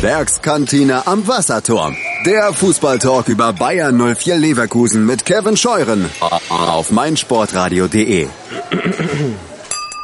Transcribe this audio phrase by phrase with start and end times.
[0.00, 1.96] Werkskantine am Wasserturm.
[2.24, 6.08] Der Fußballtalk über Bayern 04 Leverkusen mit Kevin Scheuren
[6.50, 8.28] auf meinsportradio.de.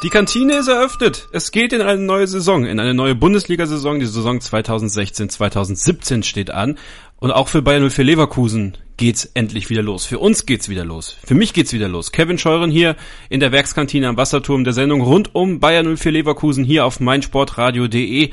[0.03, 1.29] Die Kantine ist eröffnet.
[1.31, 4.01] Es geht in eine neue Saison, in eine neue Bundesliga-Saison.
[4.01, 6.77] Die Saison 2016-2017 steht an.
[7.17, 10.05] Und auch für Bayern 04 Leverkusen geht's endlich wieder los.
[10.05, 11.15] Für uns geht's wieder los.
[11.25, 12.11] Für mich geht's wieder los.
[12.11, 12.97] Kevin Scheuren hier
[13.29, 18.31] in der Werkskantine am Wasserturm der Sendung rund um Bayern 04 Leverkusen hier auf meinsportradio.de.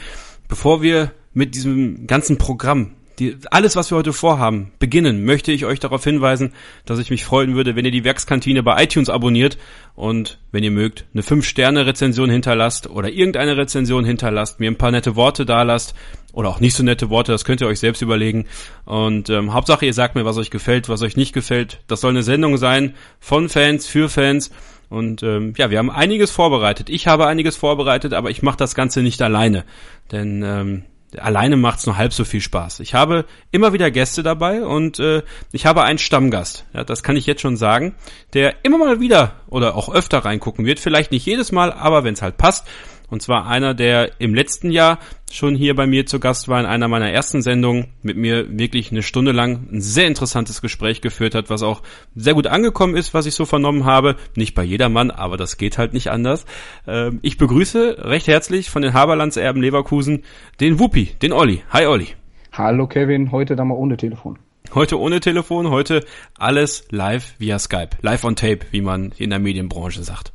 [0.49, 5.65] Bevor wir mit diesem ganzen Programm die, alles, was wir heute vorhaben, beginnen, möchte ich
[5.65, 6.53] euch darauf hinweisen,
[6.87, 9.59] dass ich mich freuen würde, wenn ihr die Werkskantine bei iTunes abonniert
[9.95, 15.15] und, wenn ihr mögt, eine 5-Sterne-Rezension hinterlasst oder irgendeine Rezension hinterlasst, mir ein paar nette
[15.15, 15.95] Worte dalasst
[16.33, 18.47] oder auch nicht so nette Worte, das könnt ihr euch selbst überlegen.
[18.87, 21.81] Und ähm, Hauptsache, ihr sagt mir, was euch gefällt, was euch nicht gefällt.
[21.89, 24.51] Das soll eine Sendung sein von Fans, für Fans.
[24.89, 26.91] Und ähm, ja, wir haben einiges vorbereitet.
[26.91, 29.65] Ich habe einiges vorbereitet, aber ich mache das Ganze nicht alleine.
[30.11, 30.83] Denn ähm,
[31.19, 32.81] alleine macht's nur halb so viel Spaß.
[32.81, 36.67] Ich habe immer wieder Gäste dabei und äh, ich habe einen Stammgast.
[36.73, 37.95] Ja, das kann ich jetzt schon sagen,
[38.35, 40.81] der immer mal wieder oder auch öfter reingucken wird.
[40.81, 42.67] Vielleicht nicht jedes Mal, aber wenn es halt passt.
[43.13, 44.99] Und zwar einer, der im letzten Jahr
[45.31, 48.91] schon hier bei mir zu Gast war in einer meiner ersten Sendungen, mit mir wirklich
[48.91, 51.83] eine Stunde lang ein sehr interessantes Gespräch geführt hat, was auch
[52.15, 54.17] sehr gut angekommen ist, was ich so vernommen habe.
[54.35, 56.47] Nicht bei jedermann, aber das geht halt nicht anders.
[56.87, 60.23] Ähm, ich begrüße recht herzlich von den Haberlandserben Leverkusen
[60.61, 61.65] den Wuppi, den Olli.
[61.69, 62.09] Hi Olli.
[62.51, 64.39] Hallo Kevin, heute dann mal ohne Telefon.
[64.75, 66.03] Heute ohne Telefon, heute
[66.39, 67.91] alles live via Skype.
[68.01, 70.33] Live on Tape, wie man in der Medienbranche sagt.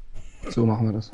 [0.49, 1.11] So machen wir das.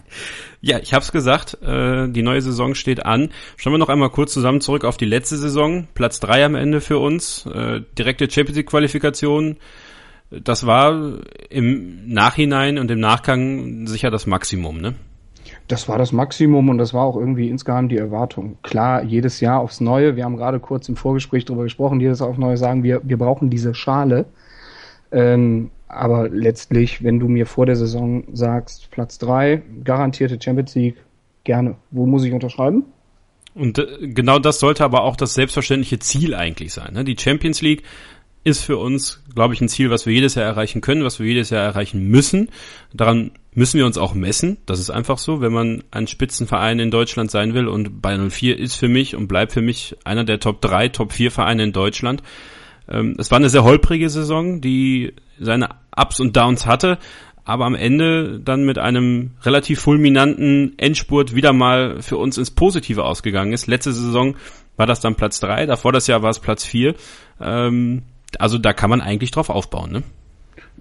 [0.61, 3.29] Ja, ich habe es gesagt, äh, die neue Saison steht an.
[3.57, 5.87] Schauen wir noch einmal kurz zusammen zurück auf die letzte Saison.
[5.93, 9.57] Platz drei am Ende für uns, äh, direkte Champions League Qualifikation.
[10.31, 14.95] Das war im Nachhinein und im Nachgang sicher das Maximum, ne?
[15.67, 18.57] Das war das Maximum und das war auch irgendwie insgeheim die Erwartung.
[18.63, 20.15] Klar, jedes Jahr aufs Neue.
[20.15, 23.17] Wir haben gerade kurz im Vorgespräch darüber gesprochen, jedes Jahr aufs Neue sagen wir, wir
[23.17, 24.25] brauchen diese Schale.
[25.11, 30.95] Ähm, aber letztlich, wenn du mir vor der Saison sagst, Platz drei, garantierte Champions League,
[31.43, 31.75] gerne.
[31.91, 32.85] Wo muss ich unterschreiben?
[33.55, 36.93] Und äh, genau das sollte aber auch das selbstverständliche Ziel eigentlich sein.
[36.93, 37.03] Ne?
[37.03, 37.83] Die Champions League
[38.43, 41.27] ist für uns, glaube ich, ein Ziel, was wir jedes Jahr erreichen können, was wir
[41.27, 42.49] jedes Jahr erreichen müssen.
[42.93, 44.57] Daran müssen wir uns auch messen.
[44.65, 47.67] Das ist einfach so, wenn man ein Spitzenverein in Deutschland sein will.
[47.67, 51.13] Und Bayern 04 ist für mich und bleibt für mich einer der Top 3, Top
[51.13, 52.21] 4 Vereine in Deutschland.
[52.89, 56.97] Ähm, es war eine sehr holprige Saison, die seine Ups und Downs hatte,
[57.45, 63.03] aber am Ende dann mit einem relativ fulminanten Endspurt wieder mal für uns ins Positive
[63.03, 63.67] ausgegangen ist.
[63.67, 64.35] Letzte Saison
[64.77, 66.95] war das dann Platz drei, davor das Jahr war es Platz vier.
[67.41, 68.03] Ähm,
[68.39, 70.03] also da kann man eigentlich drauf aufbauen, ne?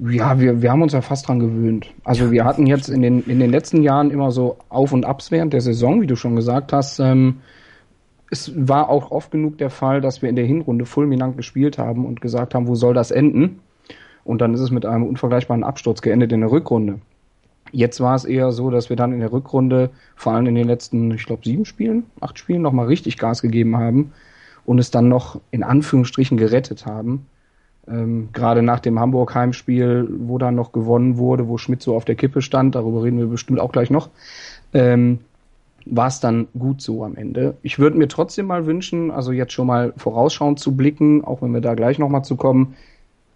[0.01, 1.89] Ja, wir, wir haben uns ja fast dran gewöhnt.
[2.03, 5.31] Also wir hatten jetzt in den, in den letzten Jahren immer so Auf- und Abs
[5.31, 6.99] während der Saison, wie du schon gesagt hast.
[6.99, 7.41] Ähm,
[8.33, 12.07] es war auch oft genug der Fall, dass wir in der Hinrunde fulminant gespielt haben
[12.07, 13.61] und gesagt haben, wo soll das enden?
[14.25, 17.01] Und dann ist es mit einem unvergleichbaren Absturz geendet in der Rückrunde.
[17.73, 20.67] Jetzt war es eher so, dass wir dann in der Rückrunde, vor allem in den
[20.67, 24.13] letzten, ich glaube, sieben Spielen, acht Spielen, nochmal richtig Gas gegeben haben
[24.65, 27.27] und es dann noch in Anführungsstrichen gerettet haben.
[27.87, 32.15] Ähm, Gerade nach dem Hamburg-Heimspiel, wo dann noch gewonnen wurde, wo Schmidt so auf der
[32.15, 34.09] Kippe stand, darüber reden wir bestimmt auch gleich noch.
[34.73, 35.19] Ähm,
[35.87, 37.57] war es dann gut so am Ende.
[37.63, 41.53] Ich würde mir trotzdem mal wünschen, also jetzt schon mal vorausschauend zu blicken, auch wenn
[41.53, 42.75] wir da gleich nochmal zu kommen,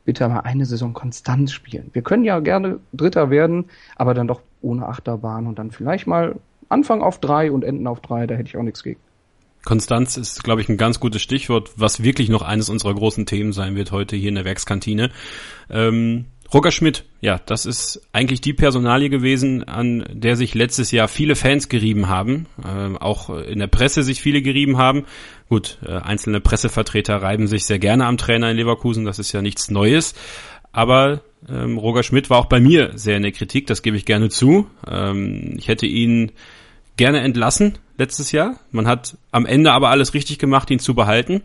[0.05, 1.91] bitte mal eine Saison konstant spielen.
[1.93, 6.37] Wir können ja gerne Dritter werden, aber dann doch ohne Achterbahn und dann vielleicht mal
[6.69, 9.01] Anfang auf drei und enden auf drei, da hätte ich auch nichts gegen.
[9.65, 13.53] Konstanz ist, glaube ich, ein ganz gutes Stichwort, was wirklich noch eines unserer großen Themen
[13.53, 15.11] sein wird heute hier in der Werkskantine.
[15.69, 21.09] Ähm, Roger Schmidt, ja, das ist eigentlich die Personalie gewesen, an der sich letztes Jahr
[21.09, 25.05] viele Fans gerieben haben, äh, auch in der Presse sich viele gerieben haben.
[25.49, 29.43] Gut, äh, einzelne Pressevertreter reiben sich sehr gerne am Trainer in Leverkusen, das ist ja
[29.43, 30.15] nichts Neues.
[30.73, 34.05] Aber ähm, Roger Schmidt war auch bei mir sehr in der Kritik, das gebe ich
[34.05, 34.69] gerne zu.
[34.87, 36.33] Ähm, ich hätte ihn
[36.97, 38.59] gerne entlassen letztes Jahr.
[38.71, 41.43] Man hat am Ende aber alles richtig gemacht, ihn zu behalten.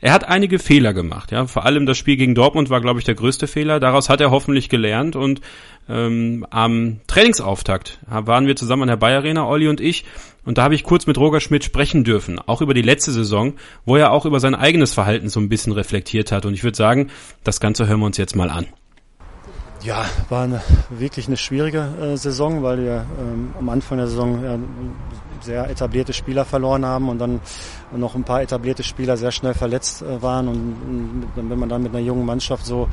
[0.00, 1.46] Er hat einige Fehler gemacht, ja.
[1.46, 3.80] Vor allem das Spiel gegen Dortmund war, glaube ich, der größte Fehler.
[3.80, 5.40] Daraus hat er hoffentlich gelernt und
[5.88, 10.04] ähm, am Trainingsauftakt waren wir zusammen an der Bayer Arena, Olli und ich,
[10.44, 13.54] und da habe ich kurz mit Roger Schmidt sprechen dürfen, auch über die letzte Saison,
[13.84, 16.46] wo er auch über sein eigenes Verhalten so ein bisschen reflektiert hat.
[16.46, 17.10] Und ich würde sagen,
[17.44, 18.66] das Ganze hören wir uns jetzt mal an.
[19.82, 20.60] Ja, war eine,
[20.90, 24.58] wirklich eine schwierige äh, Saison, weil wir ähm, am Anfang der Saison ja,
[25.40, 27.40] sehr etablierte Spieler verloren haben und dann
[27.96, 30.48] noch ein paar etablierte Spieler sehr schnell verletzt äh, waren.
[30.48, 32.88] Und, und wenn man dann mit einer jungen Mannschaft so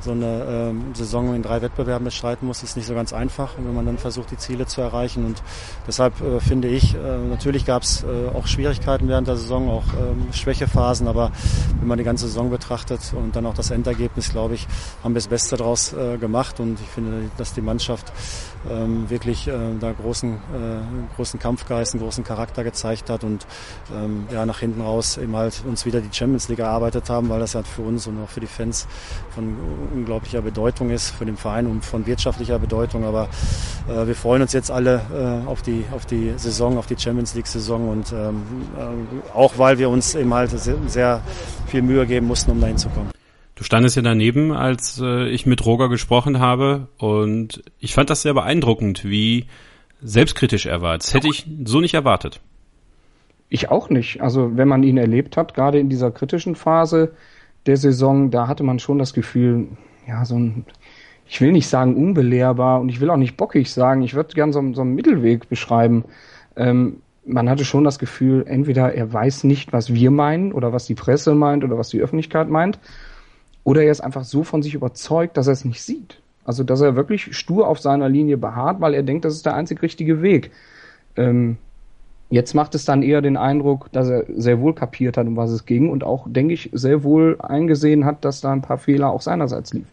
[0.00, 3.74] so eine ähm, Saison in drei Wettbewerben bestreiten muss, ist nicht so ganz einfach, wenn
[3.74, 5.24] man dann versucht, die Ziele zu erreichen.
[5.24, 5.42] Und
[5.86, 6.98] deshalb äh, finde ich, äh,
[7.28, 11.32] natürlich gab es äh, auch Schwierigkeiten während der Saison, auch ähm, Schwächephasen, aber
[11.78, 14.66] wenn man die ganze Saison betrachtet und dann auch das Endergebnis, glaube ich,
[15.02, 16.60] haben wir das Beste daraus äh, gemacht.
[16.60, 18.12] Und ich finde, dass die Mannschaft
[18.70, 23.46] ähm, wirklich äh, da großen, äh, großen Kampfgeist, einen großen Charakter gezeigt hat und
[23.94, 27.40] ähm, ja, nach hinten raus eben halt uns wieder die Champions League erarbeitet haben, weil
[27.40, 28.86] das ja für uns und auch für die Fans
[29.34, 29.56] von
[29.94, 33.04] unglaublicher Bedeutung ist, für den Verein und von wirtschaftlicher Bedeutung.
[33.04, 33.28] Aber
[33.88, 37.34] äh, wir freuen uns jetzt alle äh, auf, die, auf die Saison, auf die Champions
[37.34, 38.42] League Saison und ähm,
[38.76, 41.20] äh, auch weil wir uns eben halt sehr
[41.66, 43.17] viel Mühe geben mussten, um dahin zu kommen.
[43.58, 48.22] Du standest ja daneben, als äh, ich mit Roger gesprochen habe und ich fand das
[48.22, 49.46] sehr beeindruckend, wie
[50.00, 50.96] selbstkritisch er war.
[50.96, 52.40] Das hätte ich so nicht erwartet.
[53.48, 54.20] Ich auch nicht.
[54.20, 57.16] Also wenn man ihn erlebt hat, gerade in dieser kritischen Phase
[57.66, 59.66] der Saison, da hatte man schon das Gefühl,
[60.06, 60.64] ja, so ein,
[61.26, 64.52] ich will nicht sagen unbelehrbar und ich will auch nicht bockig sagen, ich würde gern
[64.52, 66.04] so, so einen Mittelweg beschreiben.
[66.54, 70.86] Ähm, man hatte schon das Gefühl, entweder er weiß nicht, was wir meinen oder was
[70.86, 72.78] die Presse meint oder was die Öffentlichkeit meint,
[73.64, 76.20] oder er ist einfach so von sich überzeugt, dass er es nicht sieht.
[76.44, 79.54] Also, dass er wirklich stur auf seiner Linie beharrt, weil er denkt, das ist der
[79.54, 80.50] einzig richtige Weg.
[81.16, 81.58] Ähm,
[82.30, 85.50] jetzt macht es dann eher den Eindruck, dass er sehr wohl kapiert hat, um was
[85.50, 89.10] es ging und auch, denke ich, sehr wohl eingesehen hat, dass da ein paar Fehler
[89.10, 89.88] auch seinerseits liefen.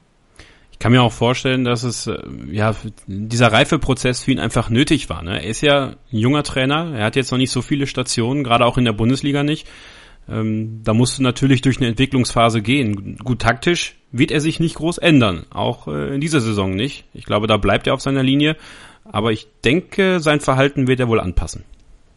[0.71, 2.17] Ich kann mir auch vorstellen, dass es äh,
[2.51, 2.75] ja
[3.07, 5.23] dieser Reifeprozess für ihn einfach nötig war.
[5.23, 5.41] Ne?
[5.41, 8.65] Er ist ja ein junger Trainer, er hat jetzt noch nicht so viele Stationen, gerade
[8.65, 9.67] auch in der Bundesliga nicht.
[10.27, 13.17] Ähm, da musst du natürlich durch eine Entwicklungsphase gehen.
[13.23, 17.05] Gut, taktisch wird er sich nicht groß ändern, auch äh, in dieser Saison nicht.
[17.13, 18.55] Ich glaube, da bleibt er auf seiner Linie,
[19.03, 21.63] aber ich denke, sein Verhalten wird er wohl anpassen.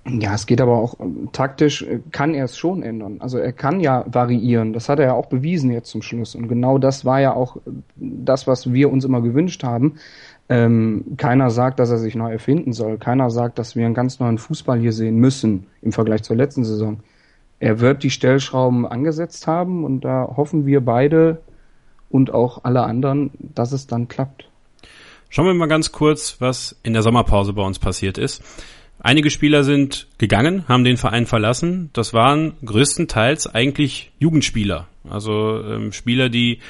[0.07, 0.95] Ja, es geht aber auch
[1.33, 3.17] taktisch, äh, kann er es schon ändern.
[3.21, 4.73] Also er kann ja variieren.
[4.73, 6.35] Das hat er ja auch bewiesen jetzt zum Schluss.
[6.35, 7.59] Und genau das war ja auch
[7.97, 9.97] das, was wir uns immer gewünscht haben.
[10.49, 12.97] Ähm, keiner sagt, dass er sich neu erfinden soll.
[12.97, 16.65] Keiner sagt, dass wir einen ganz neuen Fußball hier sehen müssen im Vergleich zur letzten
[16.65, 17.01] Saison
[17.61, 21.41] er wird die Stellschrauben angesetzt haben und da hoffen wir beide
[22.11, 24.49] und auch alle anderen, dass es dann klappt.
[25.29, 28.43] Schauen wir mal ganz kurz, was in der Sommerpause bei uns passiert ist.
[29.01, 31.91] Einige Spieler sind gegangen, haben den Verein verlassen.
[31.93, 34.89] Das waren größtenteils eigentlich Jugendspieler.
[35.09, 36.61] Also ähm, Spieler, die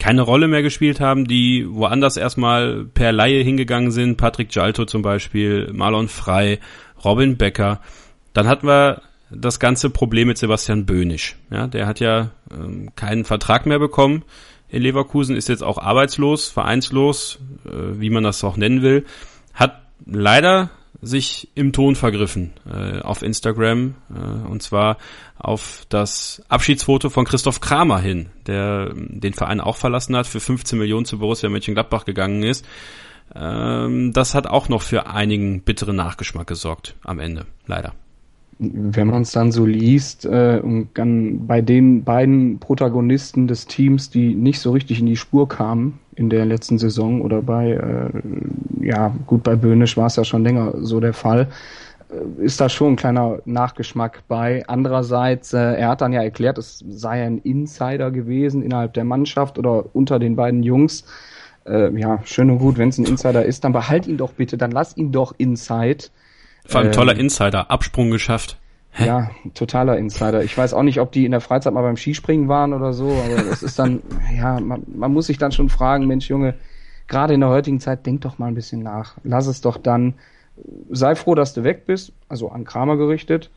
[0.00, 4.16] keine Rolle mehr gespielt haben, die woanders erstmal per Laie hingegangen sind.
[4.16, 6.58] Patrick Gialto zum Beispiel, Marlon Frey,
[7.04, 7.80] Robin Becker.
[8.32, 11.36] Dann hatten wir das ganze Problem mit Sebastian Böhnisch.
[11.50, 14.24] Ja, der hat ja ähm, keinen Vertrag mehr bekommen
[14.68, 19.06] in Leverkusen, ist jetzt auch arbeitslos, vereinslos, äh, wie man das auch nennen will,
[19.54, 20.70] hat leider
[21.00, 24.98] sich im Ton vergriffen äh, auf Instagram äh, und zwar
[25.38, 30.40] auf das Abschiedsfoto von Christoph Kramer hin, der ähm, den Verein auch verlassen hat, für
[30.40, 32.66] 15 Millionen zu Borussia Mönchengladbach gegangen ist.
[33.34, 37.94] Ähm, das hat auch noch für einigen bitteren Nachgeschmack gesorgt am Ende, leider
[38.58, 44.10] wenn man es dann so liest äh, und dann bei den beiden Protagonisten des Teams,
[44.10, 48.84] die nicht so richtig in die Spur kamen in der letzten Saison oder bei, äh,
[48.84, 51.48] ja gut, bei Böhnisch war es ja schon länger so der Fall,
[52.10, 54.64] äh, ist da schon ein kleiner Nachgeschmack bei.
[54.66, 59.58] Andererseits, äh, er hat dann ja erklärt, es sei ein Insider gewesen innerhalb der Mannschaft
[59.58, 61.04] oder unter den beiden Jungs.
[61.64, 64.58] Äh, ja, schön und gut, wenn es ein Insider ist, dann behalt ihn doch bitte,
[64.58, 66.06] dann lass ihn doch inside
[66.68, 68.58] vor allem toller ähm, Insider, Absprung geschafft.
[68.90, 69.06] Hä?
[69.06, 70.42] Ja, totaler Insider.
[70.42, 73.10] Ich weiß auch nicht, ob die in der Freizeit mal beim Skispringen waren oder so,
[73.10, 74.02] aber das ist dann,
[74.36, 76.54] ja, man, man muss sich dann schon fragen, Mensch, Junge,
[77.06, 79.16] gerade in der heutigen Zeit, denk doch mal ein bisschen nach.
[79.24, 80.14] Lass es doch dann.
[80.90, 83.50] Sei froh, dass du weg bist, also an Kramer gerichtet.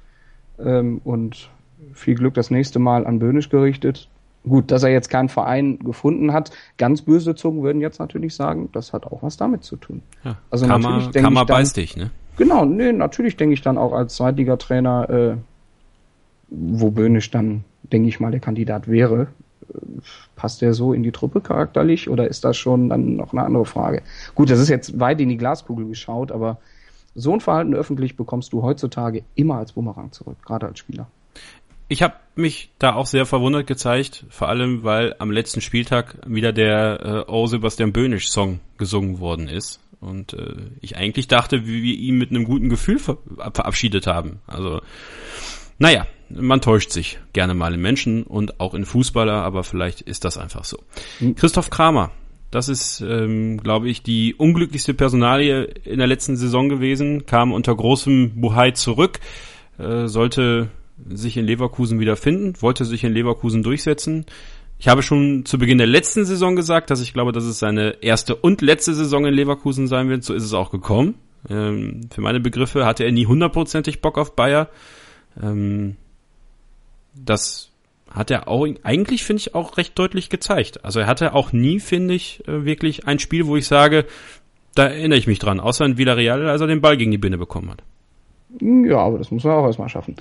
[0.59, 1.49] Ähm, und
[1.93, 4.07] viel Glück das nächste Mal an Böhnisch gerichtet.
[4.43, 6.51] Gut, dass er jetzt keinen Verein gefunden hat.
[6.77, 10.01] Ganz böse Zungen würden jetzt natürlich sagen, das hat auch was damit zu tun.
[10.23, 12.11] Ja, also Kammer, natürlich denke Kammer ich dann, beißt dich, ne?
[12.37, 15.37] Genau, nee, natürlich denke ich dann auch als Zweitligatrainer, äh,
[16.49, 19.27] wo Böhnisch dann, denke ich mal, der Kandidat wäre.
[19.73, 19.77] Äh,
[20.35, 23.65] passt der so in die Truppe charakterlich oder ist das schon dann noch eine andere
[23.65, 24.01] Frage?
[24.35, 26.57] Gut, das ist jetzt weit in die Glaskugel geschaut, aber
[27.13, 31.07] so ein Verhalten öffentlich bekommst du heutzutage immer als Bumerang zurück, gerade als Spieler.
[31.89, 36.53] Ich habe mich da auch sehr verwundert gezeigt, vor allem weil am letzten Spieltag wieder
[36.53, 39.81] der äh, Oh Sebastian Böhnisch Song gesungen worden ist.
[40.01, 43.17] Und äh, ich eigentlich dachte, wie wir ihn mit einem guten Gefühl ver
[43.53, 44.41] verabschiedet haben.
[44.47, 44.81] Also,
[45.77, 50.25] naja, man täuscht sich gerne mal in Menschen und auch in Fußballer, aber vielleicht ist
[50.25, 50.79] das einfach so.
[51.19, 51.35] Mhm.
[51.35, 52.11] Christoph Kramer,
[52.49, 57.75] das ist, ähm, glaube ich, die unglücklichste Personalie in der letzten Saison gewesen, kam unter
[57.75, 59.19] großem Buhai zurück,
[59.77, 60.69] äh, sollte
[61.09, 64.25] sich in Leverkusen wieder finden, wollte sich in Leverkusen durchsetzen.
[64.81, 68.01] Ich habe schon zu Beginn der letzten Saison gesagt, dass ich glaube, dass es seine
[68.01, 70.23] erste und letzte Saison in Leverkusen sein wird.
[70.23, 71.19] So ist es auch gekommen.
[71.47, 74.69] Ähm, für meine Begriffe hatte er nie hundertprozentig Bock auf Bayer.
[75.39, 75.97] Ähm,
[77.13, 77.69] das
[78.09, 80.83] hat er auch eigentlich, finde ich, auch recht deutlich gezeigt.
[80.83, 84.07] Also er hatte auch nie, finde ich, äh, wirklich ein Spiel, wo ich sage,
[84.73, 87.37] da erinnere ich mich dran, außer in Villarreal, als er den Ball gegen die Binne
[87.37, 87.83] bekommen hat.
[88.59, 90.15] Ja, aber das muss man auch erstmal schaffen.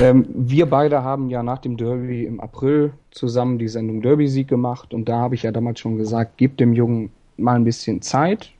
[0.00, 4.92] ähm, wir beide haben ja nach dem Derby im April zusammen die Sendung Derby-Sieg gemacht
[4.92, 8.52] und da habe ich ja damals schon gesagt, gebt dem Jungen mal ein bisschen Zeit.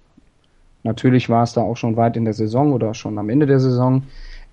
[0.83, 3.61] Natürlich war es da auch schon weit in der Saison oder schon am Ende der
[3.61, 4.03] Saison.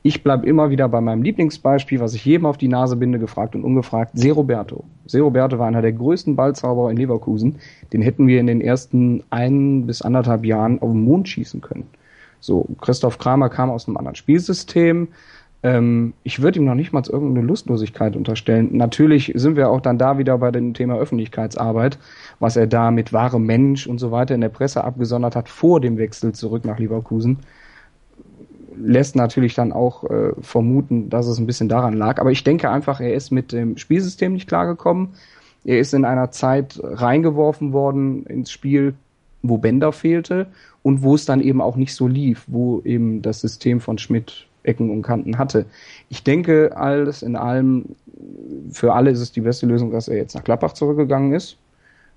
[0.03, 3.55] Ich bleibe immer wieder bei meinem Lieblingsbeispiel, was ich jedem auf die Nase binde, gefragt
[3.55, 4.83] und ungefragt, Se Roberto.
[5.11, 7.57] War einer der größten Ballzauberer in Leverkusen.
[7.91, 11.87] Den hätten wir in den ersten ein bis anderthalb Jahren auf den Mond schießen können.
[12.39, 15.09] So, Christoph Kramer kam aus einem anderen Spielsystem.
[15.63, 18.69] Ähm, ich würde ihm noch nicht mal irgendeine Lustlosigkeit unterstellen.
[18.73, 21.97] Natürlich sind wir auch dann da wieder bei dem Thema Öffentlichkeitsarbeit,
[22.39, 25.81] was er da mit wahrem Mensch und so weiter in der Presse abgesondert hat vor
[25.81, 27.39] dem Wechsel zurück nach Leverkusen.
[28.75, 32.19] Lässt natürlich dann auch äh, vermuten, dass es ein bisschen daran lag.
[32.19, 35.15] Aber ich denke einfach, er ist mit dem Spielsystem nicht klargekommen.
[35.65, 38.93] Er ist in einer Zeit reingeworfen worden ins Spiel,
[39.41, 40.47] wo Bender fehlte
[40.83, 44.47] und wo es dann eben auch nicht so lief, wo eben das System von Schmidt
[44.63, 45.65] Ecken und Kanten hatte.
[46.09, 47.85] Ich denke, alles in allem,
[48.71, 51.57] für alle ist es die beste Lösung, dass er jetzt nach Klappach zurückgegangen ist,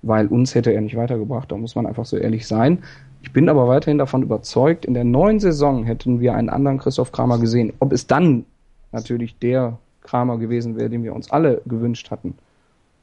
[0.01, 2.79] weil uns hätte er nicht weitergebracht, da muss man einfach so ehrlich sein.
[3.21, 7.11] Ich bin aber weiterhin davon überzeugt, in der neuen Saison hätten wir einen anderen Christoph
[7.11, 7.71] Kramer gesehen.
[7.79, 8.45] Ob es dann
[8.91, 12.35] natürlich der Kramer gewesen wäre, den wir uns alle gewünscht hatten,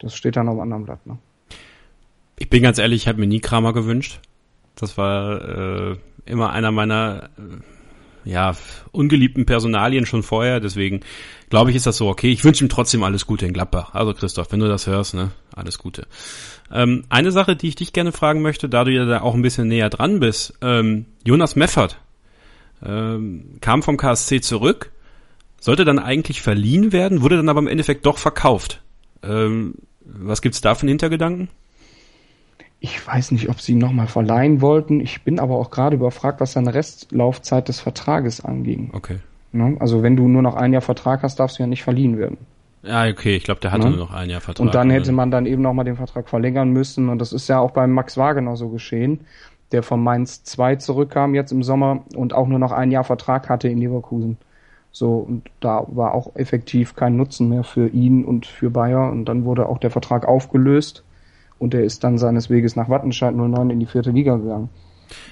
[0.00, 1.06] das steht dann auf einem anderen Blatt.
[1.06, 1.18] Ne?
[2.38, 4.20] Ich bin ganz ehrlich, ich habe mir nie Kramer gewünscht.
[4.76, 8.54] Das war äh, immer einer meiner äh, ja,
[8.92, 10.60] ungeliebten Personalien schon vorher.
[10.60, 11.00] Deswegen
[11.50, 12.30] glaube ich, ist das so okay.
[12.30, 13.94] Ich wünsche ihm trotzdem alles Gute in Gladbach.
[13.94, 16.06] Also Christoph, wenn du das hörst, ne, alles Gute.
[16.70, 19.42] Ähm, eine Sache, die ich dich gerne fragen möchte, da du ja da auch ein
[19.42, 20.54] bisschen näher dran bist.
[20.60, 21.98] Ähm, Jonas Meffert
[22.84, 24.92] ähm, kam vom KSC zurück,
[25.58, 28.82] sollte dann eigentlich verliehen werden, wurde dann aber im Endeffekt doch verkauft.
[29.22, 31.48] Ähm, was gibt's da für einen Hintergedanken?
[32.80, 35.00] Ich weiß nicht, ob sie ihn nochmal verleihen wollten.
[35.00, 38.90] Ich bin aber auch gerade überfragt, was seine Restlaufzeit des Vertrages anging.
[38.92, 39.18] Okay.
[39.52, 39.76] Ne?
[39.80, 42.38] Also wenn du nur noch ein Jahr Vertrag hast, darfst du ja nicht verliehen werden.
[42.82, 43.96] Ja, okay, ich glaube, der hatte ne?
[43.96, 44.64] nur noch ein Jahr Vertrag.
[44.64, 47.08] Und dann hätte man dann eben nochmal den Vertrag verlängern müssen.
[47.08, 49.20] Und das ist ja auch beim Max Wagner so geschehen,
[49.72, 53.48] der von Mainz 2 zurückkam jetzt im Sommer und auch nur noch ein Jahr Vertrag
[53.48, 54.38] hatte in Leverkusen.
[54.92, 59.10] So, und da war auch effektiv kein Nutzen mehr für ihn und für Bayer.
[59.10, 61.02] Und dann wurde auch der Vertrag aufgelöst
[61.58, 64.68] und er ist dann seines Weges nach Wattenscheid 09 in die vierte Liga gegangen.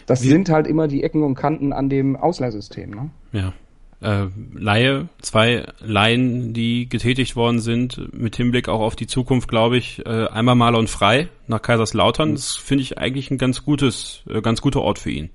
[0.07, 0.29] Das Wie?
[0.29, 2.91] sind halt immer die Ecken und Kanten an dem Ausleihsystem.
[2.91, 3.11] Ne?
[3.33, 3.53] Ja.
[4.01, 9.79] Äh, Laie, zwei Laien, die getätigt worden sind, mit Hinblick auch auf die Zukunft, glaube
[9.79, 12.33] ich, äh, einmal Marlon Frei nach Kaiserslautern.
[12.33, 15.31] Das finde ich eigentlich ein ganz gutes, äh, ganz guter Ort für ihn.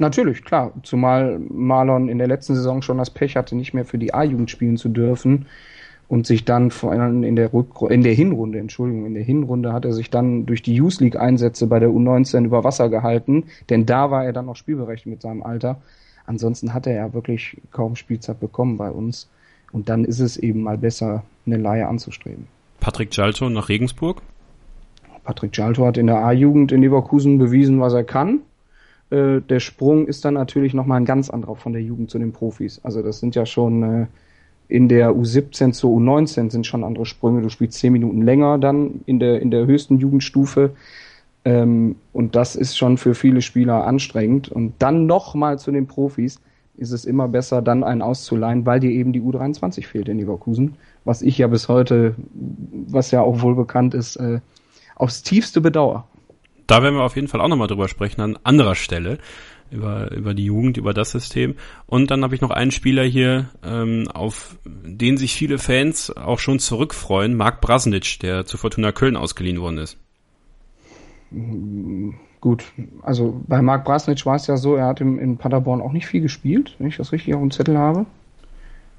[0.00, 0.72] Natürlich, klar.
[0.82, 4.50] Zumal Marlon in der letzten Saison schon das Pech hatte, nicht mehr für die A-Jugend
[4.50, 5.46] spielen zu dürfen
[6.14, 6.70] und sich dann
[7.24, 10.62] in der Rückrunde, in der Hinrunde, Entschuldigung, in der Hinrunde hat er sich dann durch
[10.62, 14.46] die Youth League Einsätze bei der U19 über Wasser gehalten, denn da war er dann
[14.46, 15.80] noch spielberechtigt mit seinem Alter.
[16.24, 19.28] Ansonsten hat er ja wirklich kaum Spielzeit bekommen bei uns.
[19.72, 22.46] Und dann ist es eben mal besser, eine Laie anzustreben.
[22.78, 24.22] Patrick Jalto nach Regensburg?
[25.24, 28.42] Patrick Jalto hat in der A-Jugend in Leverkusen bewiesen, was er kann.
[29.10, 32.30] Äh, der Sprung ist dann natürlich nochmal ein ganz anderer von der Jugend zu den
[32.30, 32.80] Profis.
[32.84, 34.06] Also das sind ja schon äh,
[34.68, 37.42] in der U17 zur U19 sind schon andere Sprünge.
[37.42, 40.70] Du spielst zehn Minuten länger dann in der, in der höchsten Jugendstufe.
[41.44, 44.48] Ähm, und das ist schon für viele Spieler anstrengend.
[44.48, 46.40] Und dann nochmal zu den Profis
[46.76, 50.76] ist es immer besser, dann einen auszuleihen, weil dir eben die U23 fehlt in Leverkusen.
[51.04, 54.40] Was ich ja bis heute, was ja auch wohl bekannt ist, äh,
[54.96, 56.04] aufs tiefste bedauere.
[56.66, 59.18] Da werden wir auf jeden Fall auch nochmal drüber sprechen an anderer Stelle
[59.70, 61.56] über, über die Jugend, über das System.
[61.86, 66.38] Und dann habe ich noch einen Spieler hier, ähm, auf den sich viele Fans auch
[66.38, 69.98] schon zurückfreuen, Marc Brasnic, der zu Fortuna Köln ausgeliehen worden ist.
[72.40, 72.64] Gut,
[73.02, 76.06] also bei Marc Brasnic war es ja so, er hat im, in Paderborn auch nicht
[76.06, 78.06] viel gespielt, wenn ich das richtig auf dem Zettel habe.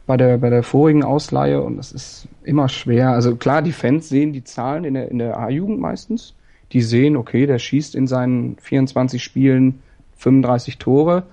[0.08, 3.12] Bei der, bei der vorigen Ausleihe und das ist immer schwer.
[3.12, 6.36] Also klar, die Fans sehen die Zahlen in der, in der A-Jugend meistens.
[6.72, 9.82] Die sehen, okay, der schießt in seinen 24 Spielen
[10.18, 11.24] 35 Tore.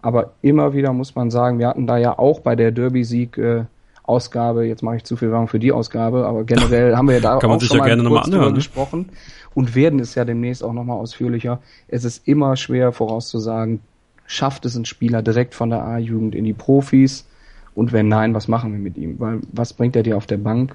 [0.00, 3.64] Aber immer wieder muss man sagen, wir hatten da ja auch bei der Derby-Sieg äh,
[4.02, 7.20] Ausgabe, jetzt mache ich zu viel Werbung für die Ausgabe, aber generell haben wir ja
[7.20, 8.52] da auch schon ja mal kurz drüber ne?
[8.54, 9.10] gesprochen
[9.54, 11.60] und werden es ja demnächst auch nochmal ausführlicher.
[11.86, 13.80] Es ist immer schwer vorauszusagen,
[14.26, 17.28] schafft es ein Spieler direkt von der A-Jugend in die Profis
[17.76, 19.20] und wenn nein, was machen wir mit ihm?
[19.20, 20.74] Weil was bringt er dir auf der Bank?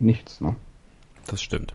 [0.00, 0.40] Nichts.
[0.40, 0.56] Ne?
[1.26, 1.72] das stimmt.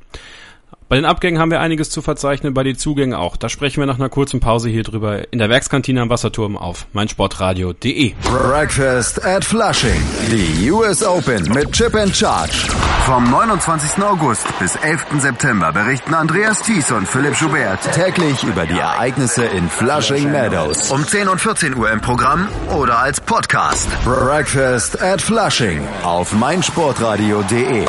[0.91, 3.37] Bei den Abgängen haben wir einiges zu verzeichnen, bei den Zugängen auch.
[3.37, 6.85] Da sprechen wir nach einer kurzen Pause hier drüber in der Werkskantine am Wasserturm auf
[6.91, 8.11] meinsportradio.de.
[8.21, 10.03] Breakfast at Flushing.
[10.29, 12.67] Die US Open mit Chip and Charge.
[13.05, 14.03] Vom 29.
[14.03, 15.05] August bis 11.
[15.19, 20.91] September berichten Andreas Thies und Philipp Schubert täglich über die Ereignisse in Flushing Meadows.
[20.91, 23.87] Um 10 und 14 Uhr im Programm oder als Podcast.
[24.03, 27.85] Breakfast at Flushing auf meinsportradio.de.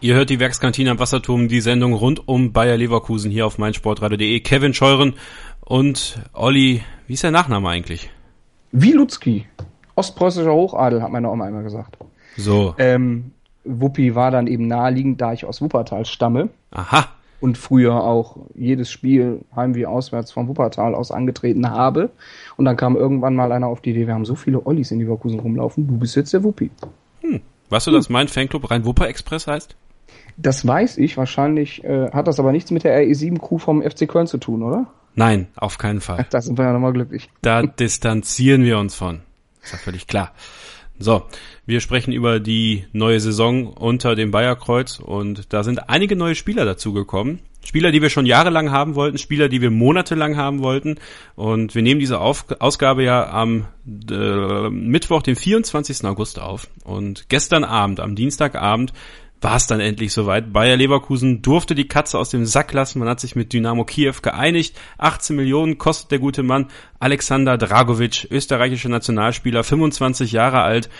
[0.00, 4.38] Ihr hört die Werkskantine am Wasserturm, die Sendung rund um Bayer Leverkusen hier auf meinsportradio.de.
[4.40, 5.14] Kevin Scheuren
[5.60, 8.08] und Olli, wie ist der Nachname eigentlich?
[8.70, 9.46] Wilutzki.
[9.96, 11.98] Ostpreußischer Hochadel, hat meine Oma einmal gesagt.
[12.36, 12.76] So.
[12.78, 13.32] Ähm,
[13.64, 16.50] Wuppi war dann eben naheliegend, da ich aus Wuppertal stamme.
[16.70, 17.08] Aha.
[17.40, 22.10] Und früher auch jedes Spiel heim wie auswärts vom Wuppertal aus angetreten habe.
[22.56, 25.00] Und dann kam irgendwann mal einer auf die Idee, wir haben so viele Ollis in
[25.00, 26.70] Leverkusen rumlaufen, du bist jetzt der Wuppi.
[27.22, 27.40] Hm.
[27.68, 29.76] Weißt du, dass mein Fanclub Rhein-Wupper-Express heißt?
[30.40, 31.16] Das weiß ich.
[31.16, 34.86] Wahrscheinlich äh, hat das aber nichts mit der RE7-Crew vom FC Köln zu tun, oder?
[35.14, 36.26] Nein, auf keinen Fall.
[36.30, 37.28] Da sind wir ja nochmal glücklich.
[37.42, 39.20] Da distanzieren wir uns von.
[39.62, 40.32] Ist ja völlig klar.
[41.00, 41.24] So,
[41.66, 46.64] wir sprechen über die neue Saison unter dem Bayerkreuz und da sind einige neue Spieler
[46.64, 47.40] dazugekommen.
[47.64, 50.96] Spieler, die wir schon jahrelang haben wollten, Spieler, die wir monatelang haben wollten.
[51.34, 56.04] Und wir nehmen diese auf Ausgabe ja am äh, Mittwoch, den 24.
[56.04, 56.68] August auf.
[56.84, 58.92] Und gestern Abend, am Dienstagabend,
[59.40, 60.52] war es dann endlich soweit.
[60.52, 62.98] Bayer Leverkusen durfte die Katze aus dem Sack lassen.
[62.98, 64.76] Man hat sich mit Dynamo Kiew geeinigt.
[64.98, 66.66] 18 Millionen kostet der gute Mann.
[66.98, 70.90] Alexander Dragovic, österreichischer Nationalspieler, 25 Jahre alt.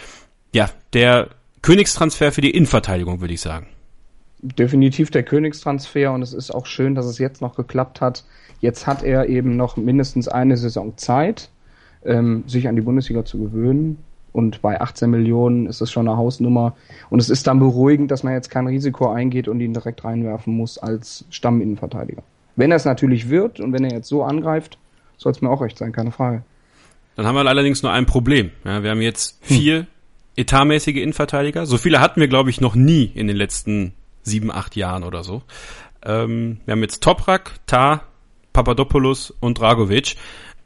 [0.54, 1.30] Ja, der
[1.62, 3.66] Königstransfer für die Innenverteidigung, würde ich sagen.
[4.40, 8.24] Definitiv der Königstransfer und es ist auch schön, dass es jetzt noch geklappt hat.
[8.60, 11.50] Jetzt hat er eben noch mindestens eine Saison Zeit,
[12.04, 13.98] ähm, sich an die Bundesliga zu gewöhnen.
[14.32, 16.76] Und bei 18 Millionen ist es schon eine Hausnummer.
[17.10, 20.54] Und es ist dann beruhigend, dass man jetzt kein Risiko eingeht und ihn direkt reinwerfen
[20.54, 22.22] muss als Stamminnenverteidiger.
[22.56, 24.78] Wenn er es natürlich wird und wenn er jetzt so angreift,
[25.16, 26.42] soll es mir auch recht sein, keine Frage.
[27.16, 28.50] Dann haben wir allerdings nur ein Problem.
[28.64, 29.86] Ja, wir haben jetzt vier hm.
[30.36, 31.66] etatmäßige Innenverteidiger.
[31.66, 35.24] So viele hatten wir, glaube ich, noch nie in den letzten sieben, acht Jahren oder
[35.24, 35.42] so.
[36.04, 38.02] Ähm, wir haben jetzt Toprak, Tar,
[38.52, 40.16] Papadopoulos und Dragovic.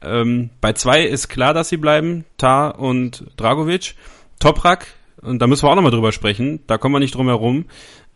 [0.03, 3.95] Ähm, bei zwei ist klar, dass sie bleiben, Tar und Dragovic.
[4.39, 4.87] Toprak,
[5.21, 7.67] und da müssen wir auch nochmal drüber sprechen, da kommen wir nicht drum herum.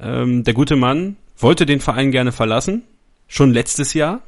[0.00, 2.82] Ähm, der gute Mann wollte den Verein gerne verlassen,
[3.28, 4.22] schon letztes Jahr,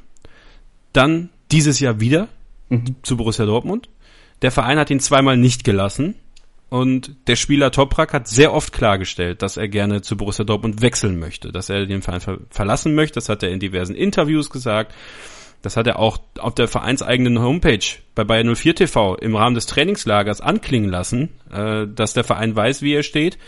[0.92, 2.28] dann dieses Jahr wieder
[2.68, 2.96] mhm.
[3.02, 3.88] zu Borussia Dortmund.
[4.42, 6.14] Der Verein hat ihn zweimal nicht gelassen
[6.70, 11.18] und der Spieler Toprak hat sehr oft klargestellt, dass er gerne zu Borussia Dortmund wechseln
[11.18, 13.14] möchte, dass er den Verein ver verlassen möchte.
[13.14, 14.94] Das hat er in diversen Interviews gesagt.
[15.62, 19.66] Das hat er auch auf der vereinseigenen Homepage bei Bayern 04 TV im Rahmen des
[19.66, 23.38] Trainingslagers anklingen lassen, äh, dass der Verein weiß, wie er steht.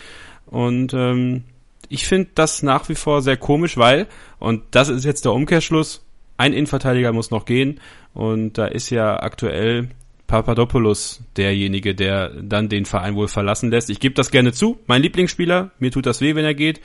[0.45, 1.43] Und ähm,
[1.87, 4.07] ich finde das nach wie vor sehr komisch, weil,
[4.39, 6.05] und das ist jetzt der Umkehrschluss,
[6.37, 7.79] ein Innenverteidiger muss noch gehen.
[8.13, 9.89] Und da ist ja aktuell
[10.27, 13.89] Papadopoulos derjenige, der dann den Verein wohl verlassen lässt.
[13.89, 14.79] Ich gebe das gerne zu.
[14.87, 16.81] Mein Lieblingsspieler, mir tut das weh, wenn er geht,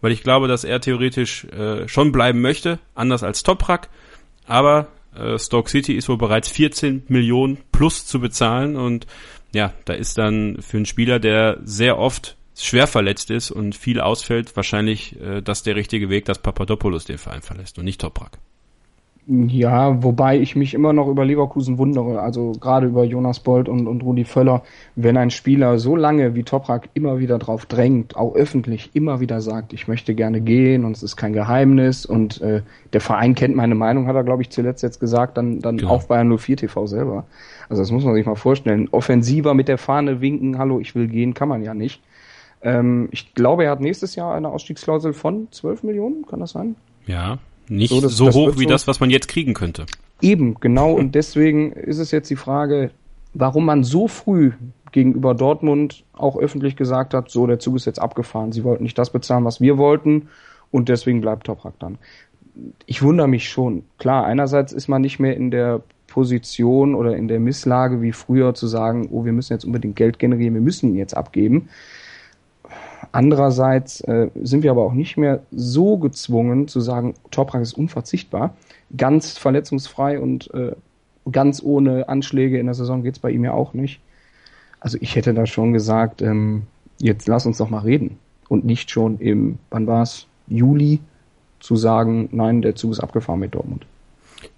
[0.00, 3.88] weil ich glaube, dass er theoretisch äh, schon bleiben möchte, anders als Toprak.
[4.46, 9.06] Aber äh, Stoke City ist wohl bereits 14 Millionen plus zu bezahlen und
[9.52, 14.00] ja, da ist dann für einen Spieler, der sehr oft schwer verletzt ist und viel
[14.00, 18.38] ausfällt, wahrscheinlich äh, das der richtige Weg, dass Papadopoulos den Verein verlässt und nicht Toprak.
[19.26, 23.86] Ja, wobei ich mich immer noch über Leverkusen wundere, also gerade über Jonas Bold und,
[23.86, 24.62] und Rudi Völler,
[24.96, 29.40] wenn ein Spieler so lange wie Toprak immer wieder drauf drängt, auch öffentlich immer wieder
[29.40, 32.60] sagt, ich möchte gerne gehen und es ist kein Geheimnis und äh,
[32.92, 35.92] der Verein kennt meine Meinung, hat er glaube ich zuletzt jetzt gesagt, dann, dann genau.
[35.92, 37.24] auch Bayern 04 TV selber.
[37.70, 38.88] Also das muss man sich mal vorstellen.
[38.90, 42.02] Offensiver mit der Fahne winken, hallo, ich will gehen, kann man ja nicht.
[42.60, 46.76] Ähm, ich glaube, er hat nächstes Jahr eine Ausstiegsklausel von 12 Millionen, kann das sein?
[47.06, 49.86] Ja, nicht so, das, so das hoch wie so das, was man jetzt kriegen könnte.
[50.20, 50.92] Eben, genau.
[50.92, 52.90] Und deswegen ist es jetzt die Frage,
[53.34, 54.52] warum man so früh
[54.92, 58.52] gegenüber Dortmund auch öffentlich gesagt hat, so, der Zug ist jetzt abgefahren.
[58.52, 60.28] Sie wollten nicht das bezahlen, was wir wollten.
[60.70, 61.98] Und deswegen bleibt Toprak dann.
[62.86, 63.82] Ich wundere mich schon.
[63.98, 68.54] Klar, einerseits ist man nicht mehr in der Position oder in der Misslage wie früher
[68.54, 71.68] zu sagen, oh, wir müssen jetzt unbedingt Geld generieren, wir müssen ihn jetzt abgeben.
[73.14, 78.56] Andererseits äh, sind wir aber auch nicht mehr so gezwungen zu sagen, Toprak ist unverzichtbar.
[78.96, 80.72] Ganz verletzungsfrei und äh,
[81.30, 84.00] ganz ohne Anschläge in der Saison geht's bei ihm ja auch nicht.
[84.80, 86.64] Also ich hätte da schon gesagt, ähm,
[86.98, 88.18] jetzt lass uns doch mal reden.
[88.48, 90.98] Und nicht schon im, wann war's, Juli
[91.60, 93.86] zu sagen, nein, der Zug ist abgefahren mit Dortmund.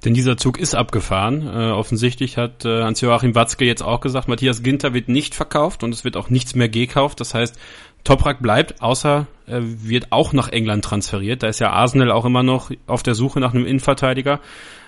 [0.05, 1.47] Denn dieser Zug ist abgefahren.
[1.47, 5.93] Äh, offensichtlich hat äh, Hans-Joachim Watzke jetzt auch gesagt, Matthias Ginter wird nicht verkauft und
[5.93, 7.21] es wird auch nichts mehr gekauft.
[7.21, 7.59] Das heißt,
[8.07, 11.43] Toprak bleibt, außer er wird auch nach England transferiert.
[11.43, 14.41] Da ist ja Arsenal auch immer noch auf der Suche nach einem Innenverteidiger.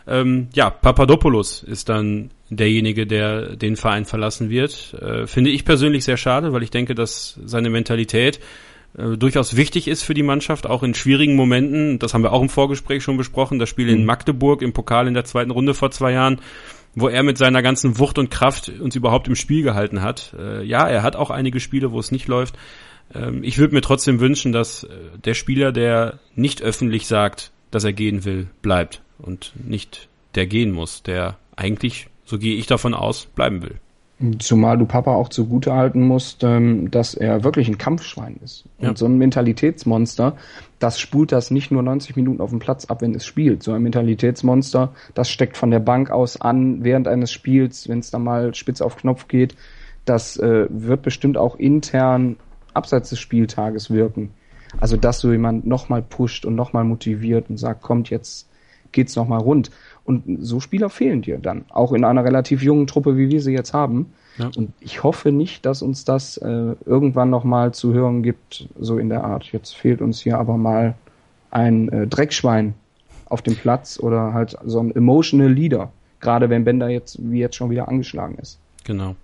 [0.07, 4.95] Ähm, ja, Papadopoulos ist dann derjenige, der den Verein verlassen wird.
[4.95, 8.41] Äh, finde ich persönlich sehr schade, weil ich denke, dass seine Mentalität
[8.97, 11.99] äh, durchaus wichtig ist für die Mannschaft, auch in schwierigen Momenten.
[11.99, 13.59] Das haben wir auch im Vorgespräch schon besprochen.
[13.59, 14.07] Das Spiel in mhm.
[14.07, 16.41] Magdeburg im Pokal in der zweiten Runde vor zwei Jahren,
[16.95, 20.35] wo er mit seiner ganzen Wucht und Kraft uns überhaupt im Spiel gehalten hat.
[20.39, 22.57] Äh, ja, er hat auch einige Spiele, wo es nicht läuft.
[23.15, 24.89] Ähm, ich würde mir trotzdem wünschen, dass äh,
[25.25, 30.73] der Spieler, der nicht öffentlich sagt, dass er gehen will, bleibt und nicht der gehen
[30.73, 33.77] muss, der eigentlich, so gehe ich davon aus, bleiben will.
[34.41, 38.65] Zumal du Papa auch zugute halten musst, ähm, dass er wirklich ein Kampfschwein ist.
[38.81, 38.89] Ja.
[38.89, 40.37] Und so ein Mentalitätsmonster,
[40.81, 43.63] das spult das nicht nur 90 Minuten auf dem Platz ab, wenn es spielt.
[43.63, 48.11] So ein Mentalitätsmonster, das steckt von der Bank aus an während eines Spiels, wenn es
[48.11, 49.55] da mal spitz auf Knopf geht.
[50.05, 52.39] Das äh, wird bestimmt auch intern
[52.75, 54.31] abseits des Spieltages wirken.
[54.81, 58.49] Also, dass so jemand nochmal pusht und nochmal motiviert und sagt, kommt, jetzt
[58.93, 59.71] geht's nochmal rund.
[60.05, 63.53] Und so Spieler fehlen dir dann, auch in einer relativ jungen Truppe, wie wir sie
[63.53, 64.13] jetzt haben.
[64.39, 64.51] Ja.
[64.57, 69.09] Und ich hoffe nicht, dass uns das äh, irgendwann nochmal zu hören gibt, so in
[69.09, 69.45] der Art.
[69.53, 70.95] Jetzt fehlt uns hier aber mal
[71.51, 72.75] ein äh, Dreckschwein
[73.27, 75.91] auf dem Platz oder halt so ein emotional Leader.
[76.21, 78.59] Gerade wenn Bender jetzt, wie jetzt schon wieder angeschlagen ist.
[78.85, 79.17] Genau.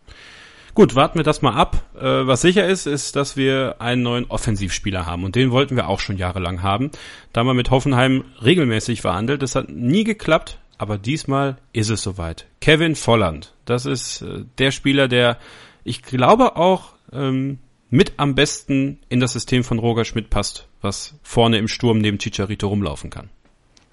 [0.74, 1.84] Gut, warten wir das mal ab.
[1.96, 5.88] Äh, was sicher ist, ist, dass wir einen neuen Offensivspieler haben und den wollten wir
[5.88, 6.90] auch schon jahrelang haben.
[7.32, 9.42] Da haben wir mit Hoffenheim regelmäßig verhandelt.
[9.42, 10.58] Das hat nie geklappt.
[10.76, 12.46] Aber diesmal ist es soweit.
[12.60, 15.38] Kevin Volland, das ist äh, der Spieler, der
[15.84, 17.60] ich glaube auch ähm,
[17.90, 22.18] mit am besten in das System von Roger Schmidt passt, was vorne im Sturm neben
[22.18, 23.30] Chicharito rumlaufen kann.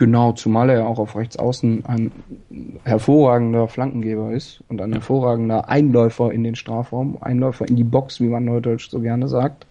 [0.01, 2.11] Genau, zumal er auch auf rechts außen ein
[2.83, 4.95] hervorragender Flankengeber ist und ein ja.
[4.95, 9.67] hervorragender Einläufer in den Strafraum, Einläufer in die Box, wie man neudeutsch so gerne sagt.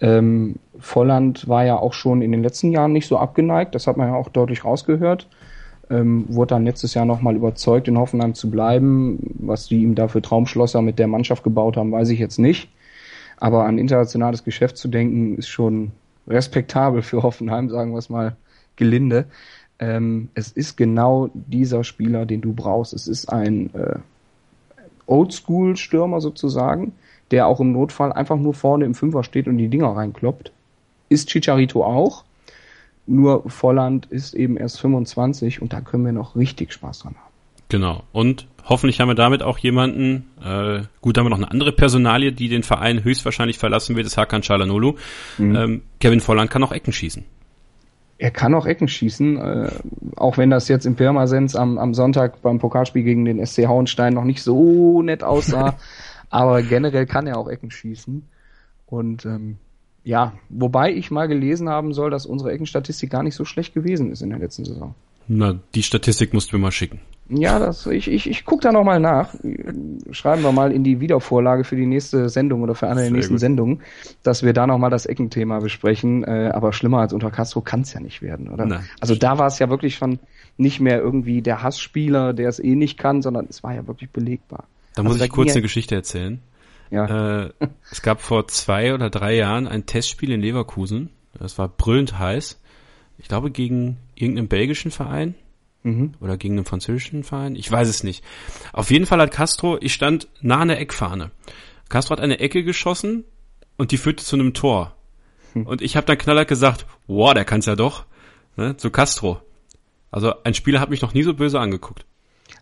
[0.00, 3.98] Ähm, Volland war ja auch schon in den letzten Jahren nicht so abgeneigt, das hat
[3.98, 5.26] man ja auch deutlich rausgehört
[5.90, 9.18] ähm, wurde dann letztes Jahr nochmal überzeugt, in Hoffenheim zu bleiben.
[9.40, 12.70] Was die ihm da für Traumschlosser mit der Mannschaft gebaut haben, weiß ich jetzt nicht.
[13.36, 15.90] Aber an internationales Geschäft zu denken, ist schon
[16.26, 18.36] respektabel für Hoffenheim, sagen wir es mal
[18.80, 19.26] gelinde.
[19.78, 22.92] Ähm, es ist genau dieser Spieler, den du brauchst.
[22.92, 23.98] Es ist ein äh,
[25.06, 26.92] Oldschool-Stürmer sozusagen,
[27.30, 30.52] der auch im Notfall einfach nur vorne im Fünfer steht und die Dinger reinkloppt.
[31.08, 32.24] Ist Chicharito auch.
[33.06, 37.30] Nur Volland ist eben erst 25 und da können wir noch richtig Spaß dran haben.
[37.68, 38.02] Genau.
[38.12, 42.32] Und hoffentlich haben wir damit auch jemanden, äh, gut, haben wir noch eine andere Personalie,
[42.32, 44.96] die den Verein höchstwahrscheinlich verlassen wird, ist Hakan Çalhanoğlu.
[45.38, 45.56] Mhm.
[45.56, 47.24] Ähm, Kevin Volland kann auch Ecken schießen.
[48.20, 49.70] Er kann auch Ecken schießen, äh,
[50.16, 54.12] auch wenn das jetzt im Pirmasens am, am Sonntag beim Pokalspiel gegen den SC Hauenstein
[54.12, 55.78] noch nicht so nett aussah.
[56.28, 58.28] aber generell kann er auch Ecken schießen.
[58.86, 59.56] Und ähm,
[60.04, 64.12] ja, wobei ich mal gelesen haben soll, dass unsere Eckenstatistik gar nicht so schlecht gewesen
[64.12, 64.94] ist in der letzten Saison.
[65.26, 67.00] Na, die Statistik musst du mir mal schicken.
[67.32, 69.34] Ja, das, ich, ich, ich gucke da nochmal nach.
[70.10, 73.34] Schreiben wir mal in die Wiedervorlage für die nächste Sendung oder für eine der nächsten
[73.34, 73.40] gut.
[73.40, 73.82] Sendungen,
[74.24, 76.24] dass wir da nochmal das Eckenthema besprechen.
[76.24, 78.66] Äh, aber schlimmer als unter Castro kann es ja nicht werden, oder?
[78.66, 78.84] Nein.
[78.98, 80.18] Also da war es ja wirklich schon
[80.56, 84.10] nicht mehr irgendwie der Hassspieler, der es eh nicht kann, sondern es war ja wirklich
[84.10, 84.64] belegbar.
[84.96, 86.40] Da muss also, ich kurz eine Geschichte erzählen.
[86.90, 87.44] Ja.
[87.44, 87.50] Äh,
[87.92, 91.10] es gab vor zwei oder drei Jahren ein Testspiel in Leverkusen.
[91.38, 92.60] Das war brüllend heiß.
[93.18, 95.36] Ich glaube gegen irgendeinen belgischen Verein
[95.82, 96.12] mhm.
[96.20, 97.56] oder gegen einen französischen Verein.
[97.56, 98.24] Ich weiß es nicht.
[98.72, 101.30] Auf jeden Fall hat Castro, ich stand nah an der Eckfahne.
[101.88, 103.24] Castro hat eine Ecke geschossen
[103.76, 104.94] und die führte zu einem Tor.
[105.52, 105.66] Hm.
[105.66, 108.04] Und ich habe dann knallhart gesagt, wow, der kann's ja doch.
[108.56, 109.40] Ne, zu Castro.
[110.10, 112.04] Also ein Spieler hat mich noch nie so böse angeguckt.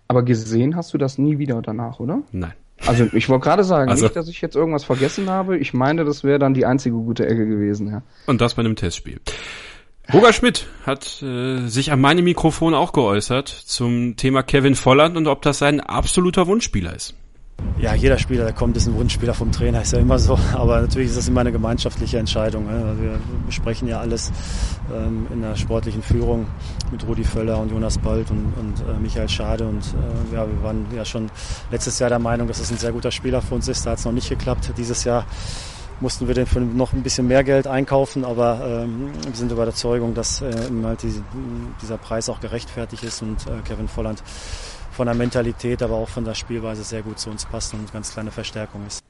[0.06, 2.22] Aber gesehen hast du das nie wieder danach, oder?
[2.32, 2.54] Nein.
[2.86, 5.58] Also ich wollte gerade sagen, also, nicht, dass ich jetzt irgendwas vergessen habe.
[5.58, 8.02] Ich meine, das wäre dann die einzige gute Ecke gewesen, ja.
[8.26, 9.20] Und das bei einem Testspiel.
[10.10, 15.26] Roger Schmidt hat äh, sich an meinem Mikrofon auch geäußert zum Thema Kevin Volland und
[15.26, 17.14] ob das sein absoluter Wunschspieler ist.
[17.78, 20.38] Ja, jeder Spieler, der kommt, ist ein Wunschspieler vom Trainer, ist ja immer so.
[20.54, 22.66] Aber natürlich ist das immer eine gemeinschaftliche Entscheidung.
[22.66, 22.84] Ne?
[22.84, 24.32] Also wir besprechen ja alles
[24.94, 26.46] ähm, in der sportlichen Führung
[26.90, 29.66] mit Rudi Völler und Jonas Bolt und, und äh, Michael Schade.
[29.66, 31.30] Und äh, ja, wir waren ja schon
[31.70, 33.84] letztes Jahr der Meinung, dass es ein sehr guter Spieler für uns ist.
[33.84, 34.72] Da hat es noch nicht geklappt.
[34.78, 35.26] Dieses Jahr
[36.00, 39.62] mussten wir den für noch ein bisschen mehr Geld einkaufen, aber ähm, wir sind über
[39.62, 41.12] der Überzeugung, dass äh, halt die,
[41.82, 44.22] dieser Preis auch gerechtfertigt ist und äh, Kevin Volland
[44.92, 47.88] von der Mentalität, aber auch von der Spielweise sehr gut zu uns passt und eine
[47.92, 49.02] ganz kleine Verstärkung ist.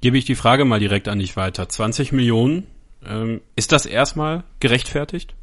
[0.00, 1.68] Gebe ich die Frage mal direkt an dich weiter.
[1.68, 2.66] 20 Millionen,
[3.06, 5.34] ähm, ist das erstmal gerechtfertigt?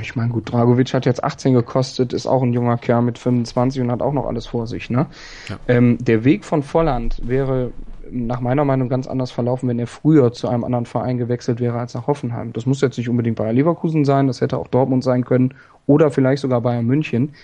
[0.00, 3.82] Ich meine, gut, Dragovic hat jetzt 18 gekostet, ist auch ein junger Kerl mit 25
[3.82, 4.88] und hat auch noch alles vor sich.
[4.88, 5.06] Ne?
[5.48, 5.58] Ja.
[5.68, 7.72] Ähm, der Weg von Volland wäre
[8.12, 11.78] nach meiner Meinung ganz anders verlaufen, wenn er früher zu einem anderen Verein gewechselt wäre
[11.78, 12.52] als nach Hoffenheim.
[12.52, 15.54] Das muss jetzt nicht unbedingt Bayer Leverkusen sein, das hätte auch Dortmund sein können
[15.86, 17.34] oder vielleicht sogar Bayern München.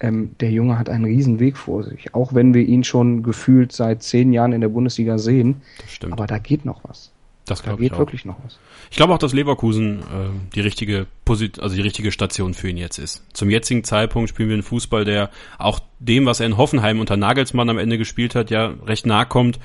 [0.00, 3.72] Ähm, der Junge hat einen riesen Weg vor sich, auch wenn wir ihn schon gefühlt
[3.72, 5.60] seit zehn Jahren in der Bundesliga sehen.
[5.80, 6.14] Das stimmt.
[6.14, 7.12] Aber da geht noch was.
[7.50, 8.58] Das Da glaube ich geht wirklich noch was.
[8.90, 12.76] Ich glaube auch, dass Leverkusen äh, die richtige Posit also die richtige Station für ihn
[12.76, 13.24] jetzt ist.
[13.34, 17.16] Zum jetzigen Zeitpunkt spielen wir einen Fußball, der auch dem, was er in Hoffenheim unter
[17.16, 19.58] Nagelsmann am Ende gespielt hat, ja recht nahe kommt.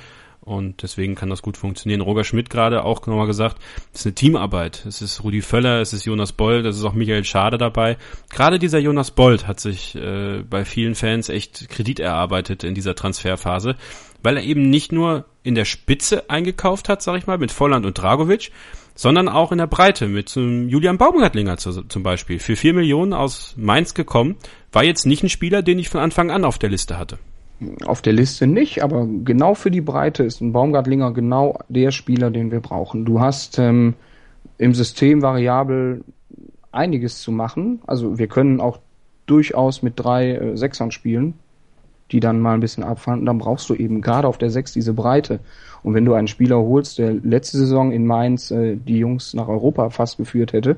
[0.46, 2.02] Und deswegen kann das gut funktionieren.
[2.02, 3.58] Roger Schmidt gerade auch nochmal gesagt,
[3.92, 4.86] es ist eine Teamarbeit.
[4.86, 7.98] Es ist Rudi Völler, es ist Jonas Bold, es ist auch Michael Schade dabei.
[8.30, 12.94] Gerade dieser Jonas Bold hat sich äh, bei vielen Fans echt Kredit erarbeitet in dieser
[12.94, 13.76] Transferphase,
[14.22, 17.84] weil er eben nicht nur in der Spitze eingekauft hat, sag ich mal, mit Volland
[17.84, 18.52] und Dragovic,
[18.94, 22.38] sondern auch in der Breite mit Julian Baumgartlinger zu, zum Beispiel.
[22.38, 24.36] Für vier Millionen aus Mainz gekommen,
[24.72, 27.18] war jetzt nicht ein Spieler, den ich von Anfang an auf der Liste hatte.
[27.86, 32.30] Auf der Liste nicht, aber genau für die Breite ist ein Baumgartlinger genau der Spieler,
[32.30, 33.06] den wir brauchen.
[33.06, 33.94] Du hast ähm,
[34.58, 36.04] im System variabel
[36.72, 37.82] einiges zu machen.
[37.88, 38.80] Also wir können auch
[39.26, 41.34] durchaus mit drei äh, Sechsern spielen,
[42.12, 43.22] die dann mal ein bisschen abfahren.
[43.22, 45.40] Und dann brauchst du eben gerade auf der Sechs diese Breite.
[45.82, 49.48] Und wenn du einen Spieler holst, der letzte Saison in Mainz äh, die Jungs nach
[49.48, 50.76] Europa fast geführt hätte,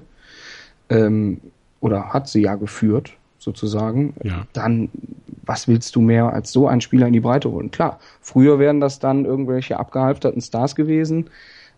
[0.90, 1.40] ähm,
[1.80, 4.46] oder hat sie ja geführt, sozusagen, Ja.
[4.54, 4.90] dann
[5.48, 7.72] was willst du mehr als so einen Spieler in die Breite holen?
[7.72, 11.30] Klar, früher wären das dann irgendwelche abgehalfterten Stars gewesen.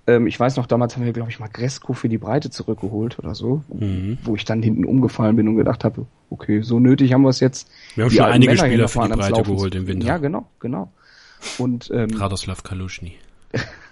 [0.07, 3.19] Ähm, ich weiß noch, damals haben wir, glaube ich, mal Gresco für die Breite zurückgeholt
[3.19, 4.17] oder so, Mhm.
[4.23, 7.39] wo ich dann hinten umgefallen bin und gedacht habe, okay, so nötig haben wir es
[7.39, 7.69] jetzt.
[7.95, 10.07] Wir haben die schon einige Männer Spieler für die Breite geholt im Winter.
[10.07, 10.91] Ja, genau, genau.
[11.57, 13.13] Und ähm, Radoslav Kaluschny.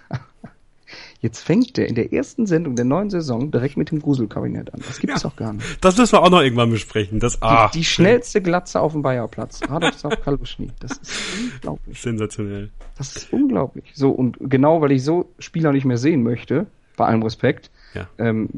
[1.20, 4.80] jetzt fängt der in der ersten Sendung der neuen Saison direkt mit dem Gruselkabinett an.
[4.86, 5.84] Das gibt es doch gar nicht.
[5.84, 7.18] Das müssen wir auch noch irgendwann besprechen.
[7.20, 9.60] Das, ah, die, die schnellste Glatze auf dem Bayerplatz.
[9.68, 10.68] Radoslav Kaluschny.
[10.80, 11.20] Das ist
[11.54, 12.00] unglaublich.
[12.00, 12.70] sensationell.
[12.96, 13.84] Das ist unglaublich.
[13.94, 18.08] So, und genau weil ich so Spieler nicht mehr sehen möchte, bei allem Respekt, Ja.
[18.18, 18.48] ähm,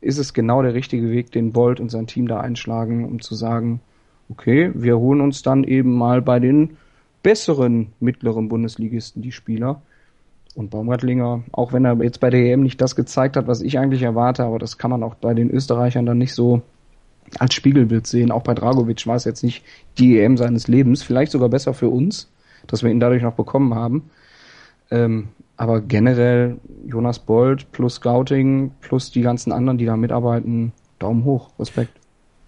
[0.00, 3.34] ist es genau der richtige Weg, den Bolt und sein Team da einschlagen, um zu
[3.34, 3.80] sagen,
[4.28, 6.76] okay, wir holen uns dann eben mal bei den
[7.22, 9.80] besseren mittleren Bundesligisten die Spieler.
[10.54, 13.78] Und Baumgartlinger, auch wenn er jetzt bei der EM nicht das gezeigt hat, was ich
[13.78, 16.62] eigentlich erwarte, aber das kann man auch bei den Österreichern dann nicht so
[17.38, 18.30] als Spiegelbild sehen.
[18.30, 19.64] Auch bei Dragovic war es jetzt nicht
[19.98, 22.30] die EM seines Lebens, vielleicht sogar besser für uns,
[22.68, 24.10] dass wir ihn dadurch noch bekommen haben.
[24.90, 31.24] Ähm, aber generell Jonas Bold plus Scouting plus die ganzen anderen, die da mitarbeiten, Daumen
[31.24, 32.03] hoch, Respekt.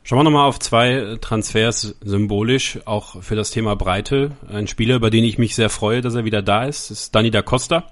[0.07, 4.31] Schauen wir nochmal auf zwei Transfers symbolisch, auch für das Thema Breite.
[4.49, 7.33] Ein Spieler, über den ich mich sehr freue, dass er wieder da ist, ist Dani
[7.33, 7.91] da Costa.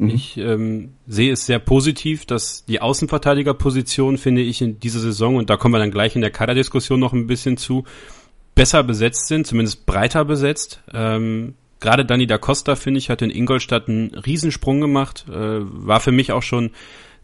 [0.00, 5.50] Ich ähm, sehe es sehr positiv, dass die Außenverteidigerposition, finde ich, in dieser Saison, und
[5.50, 7.84] da kommen wir dann gleich in der Kaderdiskussion noch ein bisschen zu,
[8.56, 10.82] besser besetzt sind, zumindest breiter besetzt.
[10.92, 16.00] Ähm, Gerade Dani da Costa, finde ich, hat in Ingolstadt einen Riesensprung gemacht, äh, war
[16.00, 16.72] für mich auch schon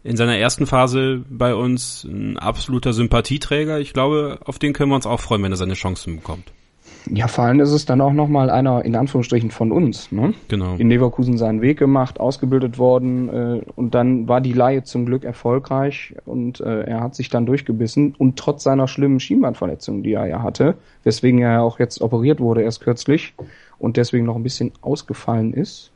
[0.03, 3.79] in seiner ersten Phase bei uns ein absoluter Sympathieträger.
[3.79, 6.51] Ich glaube, auf den können wir uns auch freuen, wenn er seine Chancen bekommt.
[7.11, 10.11] Ja, vor allem ist es dann auch nochmal einer, in Anführungsstrichen, von uns.
[10.11, 10.33] Ne?
[10.47, 10.75] Genau.
[10.75, 15.23] In Leverkusen seinen Weg gemacht, ausgebildet worden äh, und dann war die Laie zum Glück
[15.23, 20.27] erfolgreich und äh, er hat sich dann durchgebissen und trotz seiner schlimmen Schienbeinverletzung, die er
[20.27, 23.33] ja hatte, weswegen er ja auch jetzt operiert wurde erst kürzlich
[23.79, 25.91] und deswegen noch ein bisschen ausgefallen ist,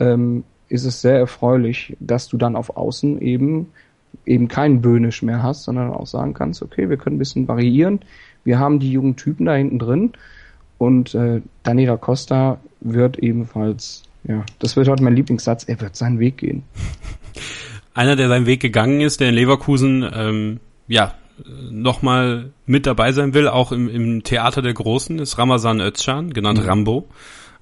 [0.00, 3.68] ähm, ist es sehr erfreulich, dass du dann auf Außen eben
[4.26, 8.00] eben keinen Böhnisch mehr hast, sondern auch sagen kannst, okay, wir können ein bisschen variieren.
[8.44, 10.12] Wir haben die jungen Typen da hinten drin
[10.78, 15.96] und äh, Dani da Costa wird ebenfalls, ja, das wird heute mein Lieblingssatz, er wird
[15.96, 16.62] seinen Weg gehen.
[17.94, 21.14] Einer, der seinen Weg gegangen ist, der in Leverkusen, ähm, ja,
[21.70, 26.60] nochmal mit dabei sein will, auch im, im Theater der Großen, ist Ramazan Özcan, genannt
[26.60, 26.68] Mhm.
[26.68, 27.08] Rambo.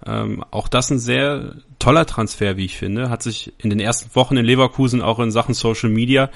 [0.06, 3.10] Ähm, auch das ein sehr toller Transfer, wie ich finde.
[3.10, 6.30] Hat sich in den ersten Wochen in Leverkusen auch in Sachen Social Media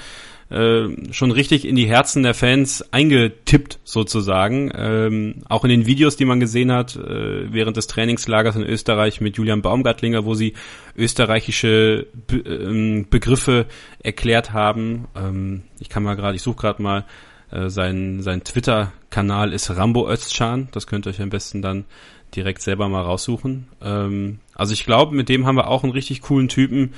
[0.51, 4.71] äh, schon richtig in die Herzen der Fans eingetippt sozusagen.
[4.75, 9.21] Ähm, auch in den Videos, die man gesehen hat äh, während des Trainingslagers in Österreich
[9.21, 10.55] mit Julian Baumgartlinger, wo sie
[10.97, 13.67] österreichische Be ähm, Begriffe
[14.03, 15.09] erklärt haben.
[15.17, 17.05] Ähm, ich kann mal gerade, ich suche gerade mal
[17.51, 20.69] äh, sein sein Twitter-Kanal ist Rambo Özcan.
[20.71, 21.87] Das könnt ihr euch am besten dann
[22.35, 23.69] direkt selber mal raussuchen.
[23.83, 26.95] Ähm, also ich glaube, mit dem haben wir auch einen richtig coolen Typen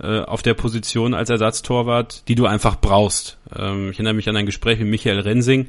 [0.00, 3.38] äh, auf der Position als Ersatztorwart, die du einfach brauchst.
[3.54, 5.68] Ähm, ich erinnere mich an ein Gespräch mit Michael Rensing,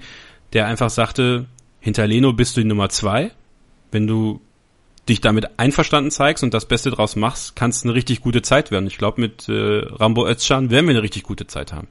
[0.53, 1.45] der einfach sagte,
[1.79, 3.31] hinter Leno bist du die Nummer zwei.
[3.91, 4.41] Wenn du
[5.09, 8.71] dich damit einverstanden zeigst und das Beste draus machst, kann es eine richtig gute Zeit
[8.71, 8.87] werden.
[8.87, 11.87] Ich glaube, mit äh, Rambo Özcan werden wir eine richtig gute Zeit haben.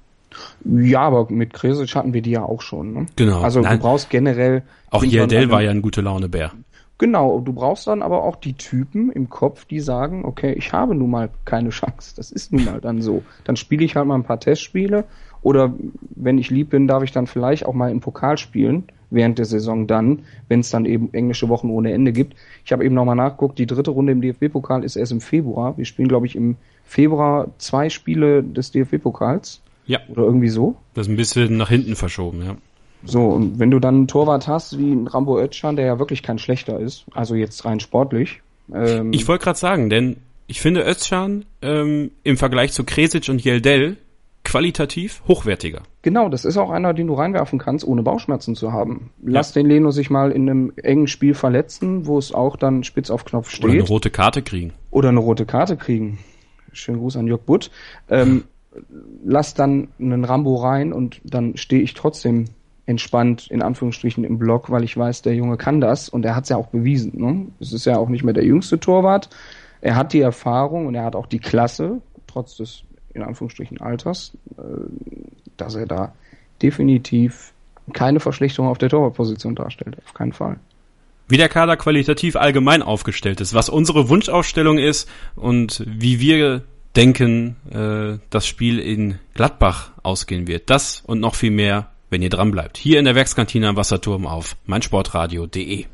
[0.64, 2.94] Ja, aber mit Kresic hatten wir die ja auch schon.
[2.94, 3.06] Ne?
[3.16, 3.42] Genau.
[3.42, 3.78] Also Nein.
[3.78, 6.52] du brauchst generell Auch Jerdel war ja ein gute Laune Bär.
[6.98, 10.94] Genau, du brauchst dann aber auch die Typen im Kopf, die sagen, okay, ich habe
[10.94, 12.14] nun mal keine Chance.
[12.16, 13.22] Das ist nun mal dann so.
[13.44, 15.04] Dann spiele ich halt mal ein paar Testspiele
[15.42, 15.74] oder
[16.14, 19.44] wenn ich lieb bin, darf ich dann vielleicht auch mal im Pokal spielen während der
[19.44, 22.34] Saison dann, wenn es dann eben englische Wochen ohne Ende gibt.
[22.64, 25.76] Ich habe eben nochmal nachgeguckt, die dritte Runde im DFB-Pokal ist erst im Februar.
[25.76, 29.60] Wir spielen, glaube ich, im Februar zwei Spiele des DFB-Pokals.
[29.86, 29.98] Ja.
[30.08, 30.76] Oder irgendwie so.
[30.94, 32.56] Das ist ein bisschen nach hinten verschoben, ja.
[33.04, 36.22] So, und wenn du dann einen Torwart hast wie ein Rambo Özcan, der ja wirklich
[36.22, 38.42] kein schlechter ist, also jetzt rein sportlich.
[38.72, 43.44] Ähm ich wollte gerade sagen, denn ich finde Özcan ähm, im Vergleich zu Kresic und
[43.44, 43.96] Yeldel
[44.44, 45.82] qualitativ hochwertiger.
[46.02, 49.10] Genau, das ist auch einer, den du reinwerfen kannst, ohne Bauchschmerzen zu haben.
[49.22, 49.62] Lass ja.
[49.62, 53.24] den Leno sich mal in einem engen Spiel verletzen, wo es auch dann spitz auf
[53.24, 53.64] Knopf steht.
[53.64, 54.72] Oder eine rote Karte kriegen.
[54.90, 56.18] Oder eine rote Karte kriegen.
[56.72, 57.70] Schönen Gruß an Jörg Butt.
[58.10, 58.44] Ähm,
[59.24, 62.46] lass dann einen Rambo rein und dann stehe ich trotzdem
[62.92, 66.44] entspannt in Anführungsstrichen im Block, weil ich weiß, der Junge kann das und er hat
[66.44, 67.20] es ja auch bewiesen.
[67.20, 67.46] Ne?
[67.58, 69.28] Es ist ja auch nicht mehr der jüngste Torwart.
[69.80, 74.32] Er hat die Erfahrung und er hat auch die Klasse, trotz des in Anführungsstrichen Alters,
[74.56, 74.62] äh,
[75.56, 76.12] dass er da
[76.62, 77.52] definitiv
[77.92, 79.96] keine Verschlechterung auf der Torwartposition darstellt.
[80.04, 80.58] Auf keinen Fall.
[81.28, 86.62] Wie der Kader qualitativ allgemein aufgestellt ist, was unsere Wunschaufstellung ist und wie wir
[86.94, 90.70] denken, äh, das Spiel in Gladbach ausgehen wird.
[90.70, 92.76] Das und noch viel mehr, wenn ihr dran bleibt.
[92.76, 95.86] Hier in der Werkskantine am Wasserturm auf meinsportradio.de.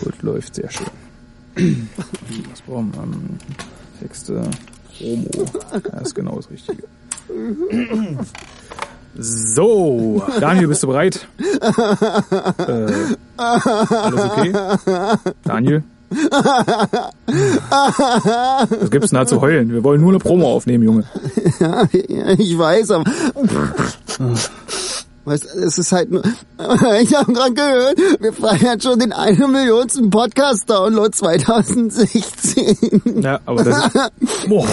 [0.00, 0.86] Gut läuft, sehr schön.
[2.50, 3.98] Was brauchen wir?
[4.00, 4.48] Texte,
[4.96, 5.28] Promo.
[5.72, 6.84] Ja, ist genau das Richtige.
[9.18, 11.26] So, Daniel, bist du bereit?
[11.38, 12.92] Äh,
[13.36, 14.52] alles okay?
[15.42, 15.82] Daniel?
[18.78, 19.72] Was gibt's denn da zu heulen?
[19.72, 21.04] Wir wollen nur eine Promo aufnehmen, Junge.
[21.60, 21.88] Ja,
[22.38, 23.04] ich weiß, aber...
[25.26, 26.22] Weißt, es ist halt nur,
[27.02, 33.22] ich habe gerade gehört, wir feiern schon den eine Millionsten Podcast-Download 2016.
[33.22, 33.90] Ja, aber das,
[34.48, 34.68] boah,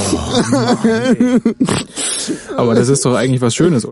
[2.55, 3.87] aber das ist doch eigentlich was Schönes.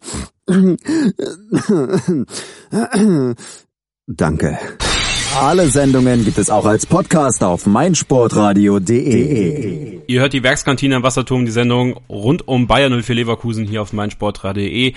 [4.06, 4.60] Danke.
[5.39, 10.02] Alle Sendungen gibt es auch als Podcast auf meinsportradio.de.
[10.06, 13.93] Ihr hört die Werkskantine am Wasserturm, die Sendung rund um Bayern 04 Leverkusen hier auf
[13.93, 14.93] meinsportradio.de.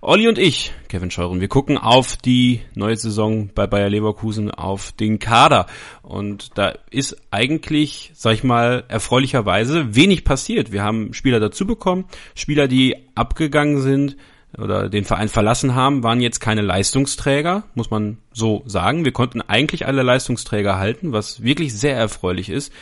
[0.00, 4.92] Olli und ich, Kevin Scheuren, wir gucken auf die neue Saison bei Bayer Leverkusen, auf
[4.92, 5.66] den Kader.
[6.02, 10.70] Und da ist eigentlich, sag ich mal, erfreulicherweise wenig passiert.
[10.70, 12.04] Wir haben Spieler dazu bekommen,
[12.36, 14.16] Spieler, die abgegangen sind
[14.56, 19.04] oder den Verein verlassen haben, waren jetzt keine Leistungsträger, muss man so sagen.
[19.04, 22.72] Wir konnten eigentlich alle Leistungsträger halten, was wirklich sehr erfreulich ist.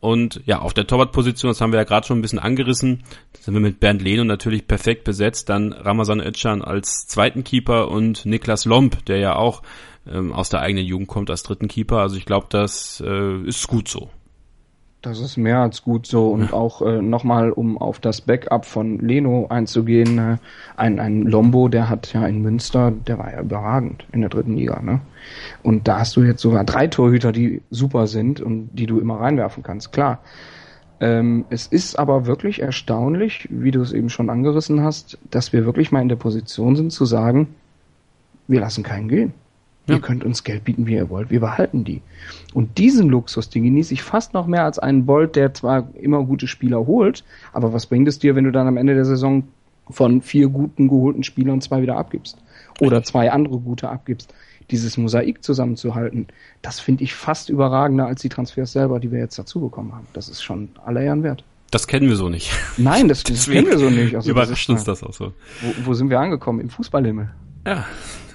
[0.00, 3.02] Und ja, auf der Torwartposition, das haben wir ja gerade schon ein bisschen angerissen,
[3.38, 5.50] sind wir mit Bernd Lehn natürlich perfekt besetzt.
[5.50, 9.62] Dann Ramazan Özcan als zweiten Keeper und Niklas Lomp, der ja auch
[10.10, 11.98] ähm, aus der eigenen Jugend kommt als dritten Keeper.
[11.98, 14.10] Also ich glaube, das äh, ist gut so.
[15.02, 16.52] Das ist mehr als gut so und ja.
[16.52, 20.36] auch äh, nochmal, um auf das Backup von Leno einzugehen, äh,
[20.76, 24.56] ein, ein Lombo, der hat ja in Münster, der war ja überragend in der dritten
[24.56, 25.00] Liga, ne?
[25.62, 29.20] Und da hast du jetzt sogar drei Torhüter, die super sind und die du immer
[29.20, 30.18] reinwerfen kannst, klar.
[31.00, 35.64] Ähm, es ist aber wirklich erstaunlich, wie du es eben schon angerissen hast, dass wir
[35.64, 37.54] wirklich mal in der Position sind zu sagen,
[38.48, 39.32] wir lassen keinen gehen.
[39.90, 39.96] Ja.
[39.96, 41.30] Ihr könnt uns Geld bieten, wie ihr wollt.
[41.30, 42.02] Wir behalten die.
[42.54, 46.24] Und diesen Luxus, den genieße ich fast noch mehr als einen Bolt, der zwar immer
[46.24, 49.44] gute Spieler holt, aber was bringt es dir, wenn du dann am Ende der Saison
[49.88, 52.38] von vier guten geholten Spielern zwei wieder abgibst?
[52.80, 54.32] Oder zwei andere gute abgibst?
[54.70, 56.28] Dieses Mosaik zusammenzuhalten,
[56.62, 60.06] das finde ich fast überragender als die Transfers selber, die wir jetzt dazu bekommen haben.
[60.12, 61.44] Das ist schon aller Ehren wert.
[61.70, 62.52] Das kennen wir so nicht.
[62.76, 64.14] Nein, das, das kennen wir so nicht.
[64.14, 65.32] Also überrascht uns das auch so.
[65.60, 66.60] Wo, wo sind wir angekommen?
[66.60, 67.30] Im Fußballhimmel.
[67.66, 67.86] Ja,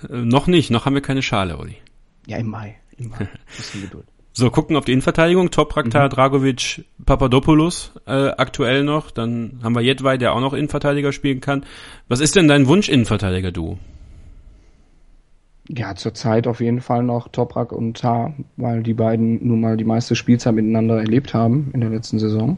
[0.09, 1.75] äh, noch nicht, noch haben wir keine Schale, Uli.
[2.27, 2.75] Ja, im Mai.
[2.97, 3.27] Im Mai.
[3.57, 4.05] Bisschen Geduld.
[4.37, 5.49] So, gucken auf die Innenverteidigung.
[5.49, 6.09] Topraktar, mhm.
[6.09, 9.11] Dragovic, Papadopoulos äh, aktuell noch.
[9.11, 11.65] Dann haben wir Jedwai, der auch noch Innenverteidiger spielen kann.
[12.09, 13.77] Was ist denn dein Wunsch Innenverteidiger, du?
[15.69, 19.85] Ja, zurzeit auf jeden Fall noch Toprak und Tar, weil die beiden nun mal die
[19.85, 22.57] meiste Spielzeit miteinander erlebt haben in der letzten Saison.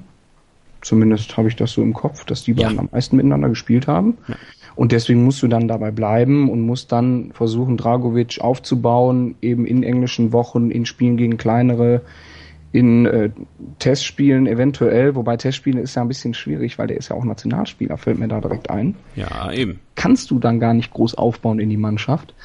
[0.82, 2.80] Zumindest habe ich das so im Kopf, dass die beiden ja.
[2.80, 4.18] am meisten miteinander gespielt haben.
[4.28, 4.36] Ja.
[4.78, 9.82] Und deswegen musst du dann dabei bleiben und musst dann versuchen, Dragovic aufzubauen, eben in
[9.82, 12.04] englischen Wochen, in Spielen gegen kleinere,
[12.72, 13.32] in äh,
[13.80, 17.98] Testspielen eventuell, wobei Testspielen ist ja ein bisschen schwierig, weil der ist ja auch Nationalspieler,
[17.98, 18.96] fällt mir da direkt ein.
[19.16, 19.80] Ja, eben.
[19.96, 22.36] Kannst du dann gar nicht groß aufbauen in die Mannschaft.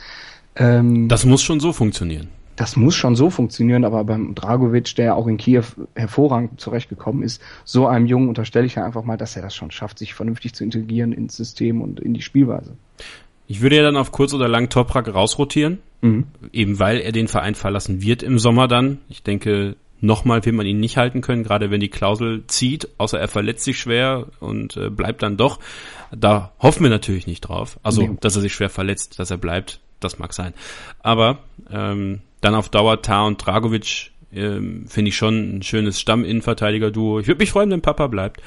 [0.57, 2.29] Ähm, das muss schon so funktionieren.
[2.57, 7.41] Das muss schon so funktionieren, aber beim Dragovic, der auch in Kiew hervorragend zurechtgekommen ist,
[7.65, 10.55] so einem Jungen unterstelle ich ja einfach mal, dass er das schon schafft, sich vernünftig
[10.55, 12.77] zu integrieren ins System und in die Spielweise.
[13.49, 16.27] Ich würde ja dann auf kurz oder lang Toprak rausrotieren, mhm.
[16.53, 18.99] eben weil er den Verein verlassen wird im Sommer dann.
[19.09, 23.19] Ich denke, nochmal wird man ihn nicht halten können, gerade wenn die Klausel zieht, außer
[23.19, 25.59] er verletzt sich schwer und äh, bleibt dann doch.
[26.15, 27.79] Da hoffen wir natürlich nicht drauf.
[27.83, 28.17] Also, nee.
[28.21, 30.53] dass er sich schwer verletzt, dass er bleibt, das mag sein.
[31.01, 31.39] Aber
[31.71, 37.21] ähm, dann auf Dauer Tar und Dragovic ähm, finde ich schon ein schönes Stamm-Innenverteidiger-Duo.
[37.21, 38.43] Ich würde mich freuen, wenn Papa bleibt.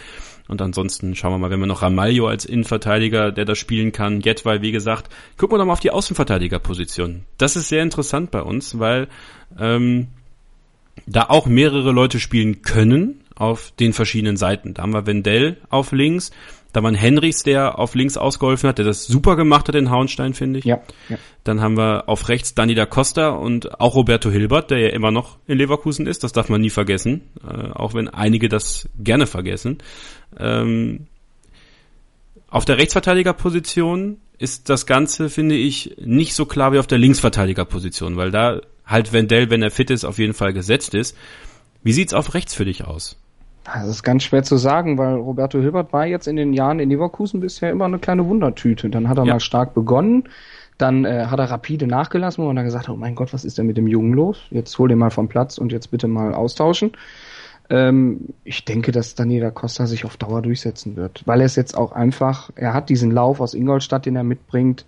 [0.48, 4.22] Und ansonsten schauen wir mal, wenn wir noch Ramalho als Innenverteidiger, der das spielen kann,
[4.22, 7.24] Jetway, wie gesagt, gucken wir doch mal auf die Außenverteidigerposition.
[7.38, 9.08] Das ist sehr interessant bei uns, weil
[9.60, 10.08] ähm,
[11.08, 14.74] da auch mehrere Leute spielen können auf den verschiedenen Seiten.
[14.74, 16.32] Da haben wir Wendell auf links,
[16.76, 19.90] da war ein Henrichs, der auf links ausgeholfen hat, der das super gemacht hat in
[19.90, 20.66] Hauenstein, finde ich.
[20.66, 21.18] Ja, ja.
[21.46, 25.12] Dann haben wir auf rechts Dani da Costa und auch Roberto Hilbert, der ja immer
[25.12, 26.24] noch in Leverkusen ist.
[26.24, 29.78] Das darf man nie vergessen, äh, auch wenn einige das gerne vergessen.
[30.38, 31.08] Ähm,
[32.50, 38.18] auf der Rechtsverteidigerposition ist das Ganze, finde ich, nicht so klar wie auf der Linksverteidigerposition,
[38.18, 41.16] weil da halt Wendell, wenn er fit ist, auf jeden Fall gesetzt ist.
[41.84, 43.18] Wie sieht's auf rechts für dich aus?
[43.66, 46.90] Das ist ganz schwer zu sagen, weil Roberto Hilbert war jetzt in den Jahren in
[46.90, 48.90] Leverkusen bisher immer eine kleine Wundertüte.
[48.90, 49.34] Dann hat er ja.
[49.34, 50.26] mal stark begonnen,
[50.78, 53.66] dann äh, hat er rapide nachgelassen und dann gesagt, oh mein Gott, was ist denn
[53.66, 54.40] mit dem Jungen los?
[54.52, 56.92] Jetzt hol den mal vom Platz und jetzt bitte mal austauschen.
[57.70, 61.76] Ähm, ich denke, dass Daniela Costa sich auf Dauer durchsetzen wird, weil er es jetzt
[61.76, 64.86] auch einfach, er hat diesen Lauf aus Ingolstadt, den er mitbringt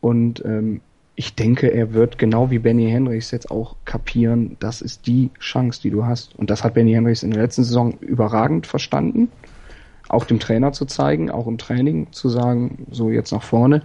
[0.00, 0.80] und ähm,
[1.18, 5.82] ich denke, er wird genau wie Benny Henrichs jetzt auch kapieren, das ist die Chance,
[5.82, 6.38] die du hast.
[6.38, 9.28] Und das hat Benny Henrichs in der letzten Saison überragend verstanden.
[10.08, 13.82] Auch dem Trainer zu zeigen, auch im Training zu sagen, so jetzt nach vorne.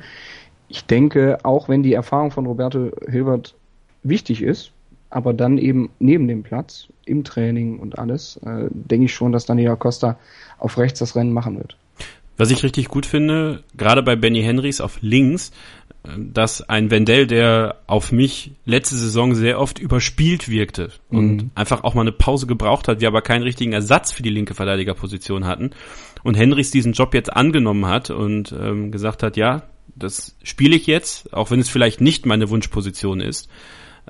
[0.68, 3.56] Ich denke, auch wenn die Erfahrung von Roberto Hilbert
[4.04, 4.72] wichtig ist,
[5.10, 9.48] aber dann eben neben dem Platz, im Training und alles, äh, denke ich schon, dass
[9.48, 10.20] Daniela Costa
[10.60, 11.78] auf rechts das Rennen machen wird.
[12.36, 15.52] Was ich richtig gut finde, gerade bei Benny Henrys auf links,
[16.18, 21.51] dass ein Wendell, der auf mich letzte Saison sehr oft überspielt wirkte und mhm.
[21.56, 24.54] einfach auch mal eine Pause gebraucht hat, wir aber keinen richtigen Ersatz für die linke
[24.54, 25.72] Verteidigerposition hatten
[26.22, 29.64] und Henrys diesen Job jetzt angenommen hat und ähm, gesagt hat, ja,
[29.95, 33.49] das spiele ich jetzt, auch wenn es vielleicht nicht meine Wunschposition ist,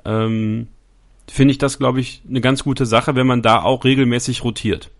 [0.04, 0.68] ähm,
[1.28, 4.90] finde ich das, glaube ich, eine ganz gute Sache, wenn man da auch regelmäßig rotiert.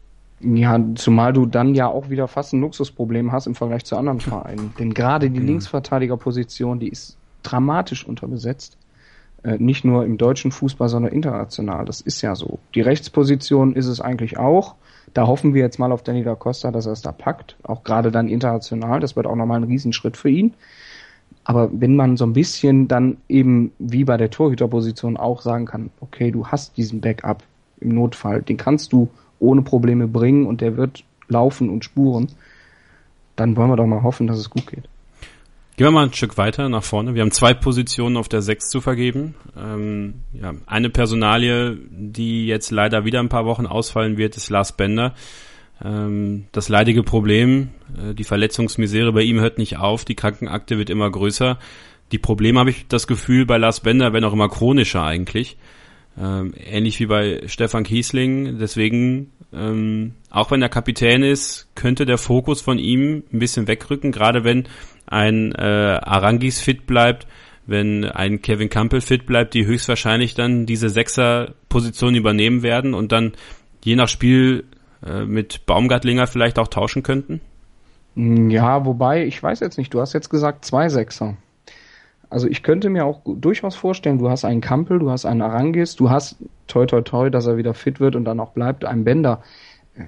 [0.41, 4.21] Ja, zumal du dann ja auch wieder fast ein Luxusproblem hast im Vergleich zu anderen
[4.21, 4.75] Vereinen.
[4.79, 5.47] Denn gerade die mhm.
[5.47, 8.77] Linksverteidigerposition, die ist dramatisch unterbesetzt.
[9.43, 11.85] Äh, nicht nur im deutschen Fußball, sondern international.
[11.85, 12.59] Das ist ja so.
[12.75, 14.75] Die Rechtsposition ist es eigentlich auch.
[15.13, 17.57] Da hoffen wir jetzt mal auf Danny da Costa, dass er es da packt.
[17.63, 19.01] Auch gerade dann international.
[19.01, 20.55] Das wird auch nochmal ein Riesenschritt für ihn.
[21.45, 25.91] Aber wenn man so ein bisschen dann eben wie bei der Torhüterposition auch sagen kann,
[26.01, 27.43] okay, du hast diesen Backup
[27.81, 29.11] im Notfall, den kannst du
[29.45, 32.29] ohne Probleme bringen und der wird laufen und spuren,
[33.37, 34.89] dann wollen wir doch mal hoffen, dass es gut geht.
[35.77, 37.15] Gehen wir mal ein Stück weiter nach vorne.
[37.15, 39.35] Wir haben zwei Positionen auf der Sechs zu vergeben.
[39.57, 44.77] Ähm, ja, eine Personalie, die jetzt leider wieder ein paar Wochen ausfallen wird, ist Lars
[44.77, 45.15] Bender.
[45.85, 50.91] Ähm, das leidige Problem, äh, die Verletzungsmisere bei ihm hört nicht auf, die Krankenakte wird
[50.91, 51.59] immer größer.
[52.13, 55.57] Die Probleme habe ich das Gefühl bei Lars Bender werden auch immer chronischer eigentlich.
[56.17, 58.59] Ähm, ähnlich wie bei Stefan Kiesling.
[58.59, 64.13] Deswegen, ähm, auch wenn er Kapitän ist, könnte der Fokus von ihm ein bisschen wegrücken,
[64.13, 64.69] gerade wenn
[65.07, 67.27] ein äh, Arangis fit bleibt,
[67.67, 73.33] wenn ein Kevin Campbell fit bleibt, die höchstwahrscheinlich dann diese Sechser-Position übernehmen werden und dann
[73.83, 74.65] je nach Spiel
[75.05, 77.41] äh, mit Baumgartlinger vielleicht auch tauschen könnten?
[78.17, 81.37] Ja, wobei, ich weiß jetzt nicht, du hast jetzt gesagt zwei Sechser.
[82.35, 85.95] Also ich könnte mir auch durchaus vorstellen, du hast einen Kampel, du hast einen Arangis,
[85.95, 86.35] du hast
[86.67, 89.41] toi toi toi, dass er wieder fit wird und dann auch bleibt, einen Bender.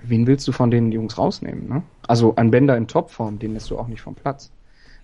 [0.02, 1.68] Wen willst du von den Jungs rausnehmen?
[1.68, 1.84] Ne?
[2.08, 4.50] Also ein Bender in Topform, den lässt du auch nicht vom Platz.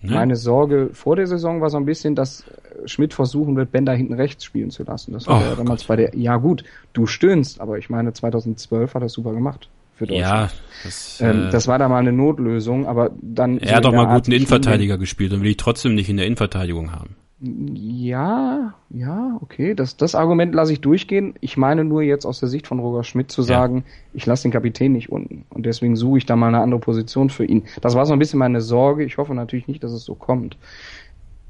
[0.01, 0.15] Ne?
[0.15, 2.43] Meine Sorge vor der Saison war so ein bisschen, dass
[2.83, 5.13] Schmidt versuchen wird, Bender hinten rechts spielen zu lassen.
[5.13, 5.87] Das war oh, ja damals Gott.
[5.87, 10.07] bei der, ja gut, du stöhnst, aber ich meine 2012 hat er super gemacht für
[10.07, 10.51] Deutschland.
[10.51, 10.51] Ja,
[10.83, 13.57] das, ähm, äh, das war da mal eine Notlösung, aber dann.
[13.59, 16.25] Er so hat doch mal guten Innenverteidiger gespielt und will ich trotzdem nicht in der
[16.25, 17.15] Innenverteidigung haben.
[17.45, 19.75] Ja, ja, okay.
[19.75, 21.33] Das, das Argument lasse ich durchgehen.
[21.41, 23.83] Ich meine nur jetzt aus der Sicht von Roger Schmidt zu sagen, ja.
[24.13, 25.45] ich lasse den Kapitän nicht unten.
[25.49, 27.63] Und deswegen suche ich da mal eine andere Position für ihn.
[27.81, 29.03] Das war so ein bisschen meine Sorge.
[29.03, 30.57] Ich hoffe natürlich nicht, dass es so kommt.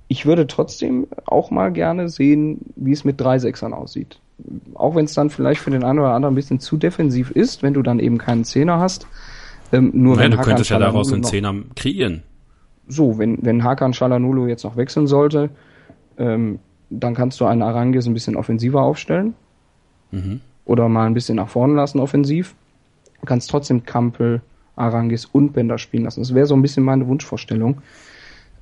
[0.07, 4.19] Ich würde trotzdem auch mal gerne sehen, wie es mit drei Sechsern aussieht
[4.73, 7.63] auch wenn es dann vielleicht für den einen oder anderen ein bisschen zu defensiv ist,
[7.63, 9.07] wenn du dann eben keinen Zehner hast.
[9.71, 12.23] Ähm, nur Nein, wenn du Hakan könntest ja daraus einen Zehner kreieren.
[12.87, 15.49] So, wenn, wenn Hakan Shalanulu jetzt noch wechseln sollte,
[16.17, 16.59] ähm,
[16.89, 19.33] dann kannst du einen Arangis ein bisschen offensiver aufstellen.
[20.11, 20.41] Mhm.
[20.65, 22.55] Oder mal ein bisschen nach vorne lassen offensiv.
[23.19, 24.41] Du kannst trotzdem Kampel,
[24.75, 26.21] Arangis und Bender spielen lassen.
[26.21, 27.81] Das wäre so ein bisschen meine Wunschvorstellung.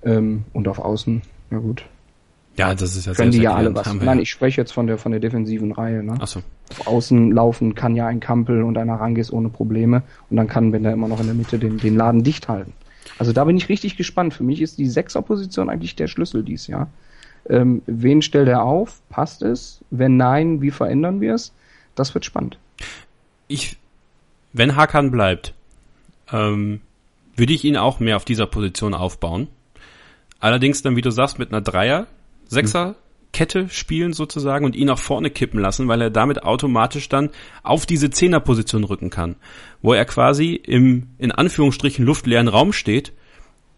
[0.03, 1.85] Ähm, und auf Außen, ja gut.
[2.57, 3.93] Ja, das ist ja Können die ja alle was.
[3.93, 4.21] Nein, ja.
[4.21, 6.03] ich spreche jetzt von der von der defensiven Reihe.
[6.03, 6.15] Ne?
[6.19, 6.41] Ach so.
[6.69, 10.03] Auf Außen laufen kann ja ein Kampel und ein Arangis ohne Probleme.
[10.29, 12.73] Und dann kann Bender immer noch in der Mitte den, den Laden dicht halten.
[13.17, 14.33] Also da bin ich richtig gespannt.
[14.33, 16.89] Für mich ist die Sechserposition eigentlich der Schlüssel dies Jahr.
[17.49, 19.01] Ähm, wen stellt er auf?
[19.09, 19.81] Passt es?
[19.89, 21.53] Wenn nein, wie verändern wir es?
[21.95, 22.57] Das wird spannend.
[23.47, 23.77] ich,
[24.53, 25.53] wenn Hakan bleibt,
[26.31, 26.81] ähm,
[27.35, 29.47] würde ich ihn auch mehr auf dieser Position aufbauen.
[30.39, 32.07] Allerdings dann, wie du sagst, mit einer Dreier,
[32.51, 32.95] Sechser
[33.31, 37.29] Kette spielen sozusagen und ihn nach vorne kippen lassen, weil er damit automatisch dann
[37.63, 39.35] auf diese Zehnerposition rücken kann,
[39.81, 43.13] wo er quasi im, in Anführungsstrichen, luftleeren Raum steht,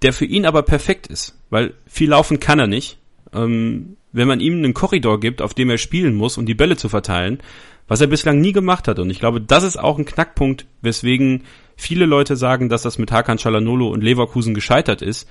[0.01, 2.97] der für ihn aber perfekt ist, weil viel laufen kann er nicht.
[3.32, 6.76] Ähm, wenn man ihm einen Korridor gibt, auf dem er spielen muss, um die Bälle
[6.76, 7.39] zu verteilen,
[7.88, 8.99] was er bislang nie gemacht hat.
[8.99, 11.43] Und ich glaube, das ist auch ein Knackpunkt, weswegen
[11.76, 15.28] viele Leute sagen, dass das mit Hakan Çalhanoğlu und Leverkusen gescheitert ist,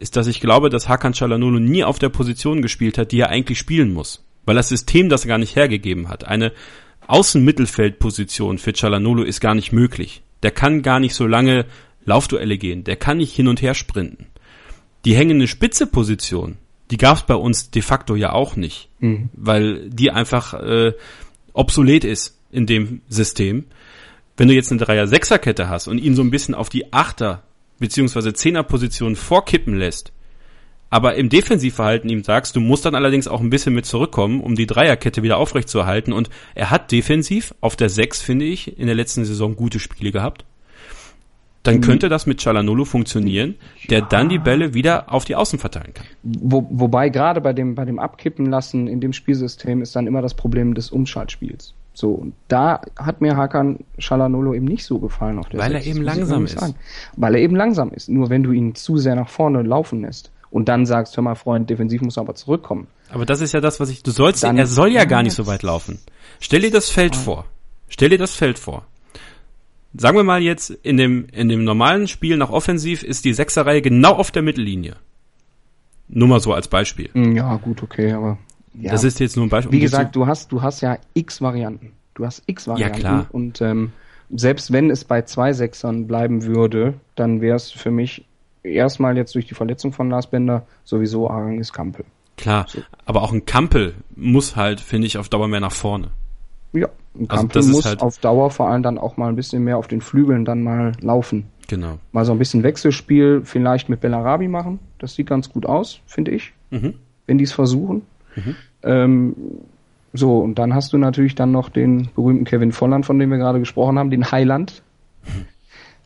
[0.00, 3.28] ist, dass ich glaube, dass Hakan Çalhanoğlu nie auf der Position gespielt hat, die er
[3.28, 4.24] eigentlich spielen muss.
[4.46, 6.24] Weil das System das gar nicht hergegeben hat.
[6.24, 6.52] Eine
[7.06, 10.22] Außenmittelfeldposition für Çalhanoğlu ist gar nicht möglich.
[10.42, 11.66] Der kann gar nicht so lange
[12.04, 12.82] Laufduelle gehen.
[12.84, 14.26] Der kann nicht hin und her sprinten.
[15.04, 16.56] Die hängende Spitze-Position,
[16.90, 18.88] die gab es bei uns de facto ja auch nicht,
[19.32, 20.92] weil die einfach äh,
[21.52, 23.66] obsolet ist in dem System.
[24.36, 27.42] Wenn du jetzt eine Dreier-Sechser-Kette hast und ihn so ein bisschen auf die Achter-
[27.80, 30.12] beziehungsweise Zehner-Position vorkippen lässt,
[30.90, 34.56] aber im Defensivverhalten ihm sagst, du musst dann allerdings auch ein bisschen mit zurückkommen, um
[34.56, 38.96] die Dreierkette wieder aufrechtzuerhalten und er hat defensiv auf der Sechs, finde ich, in der
[38.96, 40.44] letzten Saison gute Spiele gehabt.
[41.62, 43.56] Dann könnte das mit Çalhanoğlu funktionieren,
[43.90, 46.06] der dann die Bälle wieder auf die Außen verteilen kann.
[46.22, 50.22] Wo, wobei gerade bei dem, bei dem Abkippen lassen in dem Spielsystem ist dann immer
[50.22, 51.74] das Problem des Umschaltspiels.
[51.92, 55.82] So, und da hat mir Hakan Çalhanoğlu eben nicht so gefallen auf der Weil er
[55.82, 56.58] Sechs, eben langsam ist.
[56.58, 56.74] sagen.
[57.16, 58.08] Weil er eben langsam ist.
[58.08, 61.34] Nur wenn du ihn zu sehr nach vorne laufen lässt und dann sagst, hör mal
[61.34, 62.86] Freund, defensiv muss er aber zurückkommen.
[63.12, 65.34] Aber das ist ja das, was ich, du sollst, Dann- er soll ja gar nicht
[65.34, 65.98] so weit laufen.
[66.38, 67.44] Stell dir das Feld vor.
[67.88, 68.86] Stell dir das Feld vor.
[69.92, 73.82] Sagen wir mal jetzt, in dem, in dem normalen Spiel nach Offensiv ist die Sechserreihe
[73.82, 74.94] genau auf der Mittellinie.
[76.08, 77.10] Nur mal so als Beispiel.
[77.12, 78.38] Hm, Ja, gut, okay, aber
[78.74, 78.90] ja.
[78.92, 79.72] Das ist jetzt nur ein Beispiel.
[79.72, 81.92] Wie um gesagt, du hast, du hast ja x Varianten.
[82.14, 82.98] Du hast x Varianten.
[82.98, 83.26] klar.
[83.32, 83.92] Und ähm,
[84.34, 88.24] selbst wenn es bei zwei Sechsern bleiben würde, dann wäre es für mich
[88.62, 92.04] erstmal jetzt durch die Verletzung von Lars Bender sowieso Arangis Kampel.
[92.36, 92.66] klar.
[93.06, 96.08] Aber auch ein Kampel muss halt, finde ich, auf Dauer mehr nach vorne.
[96.72, 99.36] Ja, ein Also Kampel ist muss halt- auf Dauer vor allem dann auch mal ein
[99.36, 101.46] bisschen mehr auf den Flügeln dann mal laufen.
[101.68, 101.98] Genau.
[102.12, 104.78] Mal so ein bisschen Wechselspiel vielleicht mit Bellarabi machen.
[104.98, 106.94] Das sieht ganz gut aus, finde ich, Mhm.
[107.26, 108.02] wenn die es versuchen.
[108.82, 109.34] Ähm,
[110.12, 113.38] so, und dann hast du natürlich dann noch den berühmten Kevin Volland, von dem wir
[113.38, 114.82] gerade gesprochen haben, den Highland.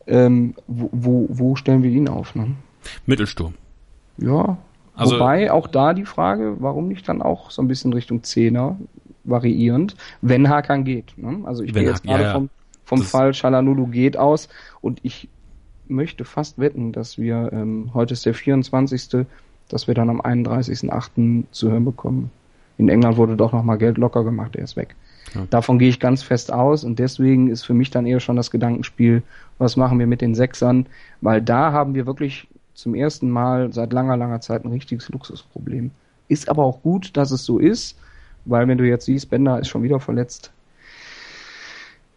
[0.07, 2.35] Ähm, wo, wo, wo stellen wir ihn auf?
[2.35, 2.49] Ne?
[3.07, 3.55] Mittelsturm.
[4.19, 4.59] Ja,
[4.95, 8.77] Also- wobei auch da die Frage, warum nicht dann auch so ein bisschen Richtung Zehner
[9.25, 11.17] variierend, wenn Hakan geht.
[11.17, 11.41] Ne?
[11.45, 12.33] Also ich gehe jetzt gerade ja.
[12.33, 12.51] vom,
[12.85, 14.51] vom Fall Shalanulu geht aus
[14.83, 15.29] und ich
[15.89, 19.27] möchte fast wetten, dass wir, ähm, heute ist der 24.,
[19.69, 21.45] dass wir dann am 31.8.
[21.51, 22.31] zu hören bekommen.
[22.77, 24.95] In England wurde doch nochmal Geld locker gemacht, er ist weg.
[25.35, 25.47] Ja.
[25.51, 28.51] Davon gehe ich ganz fest aus und deswegen ist für mich dann eher schon das
[28.51, 29.23] Gedankenspiel,
[29.59, 30.87] was machen wir mit den Sechsern,
[31.21, 35.91] weil da haben wir wirklich zum ersten Mal seit langer, langer Zeit ein richtiges Luxusproblem.
[36.29, 37.99] Ist aber auch gut, dass es so ist,
[38.45, 40.53] weil wenn du jetzt siehst, Bender ist schon wieder verletzt.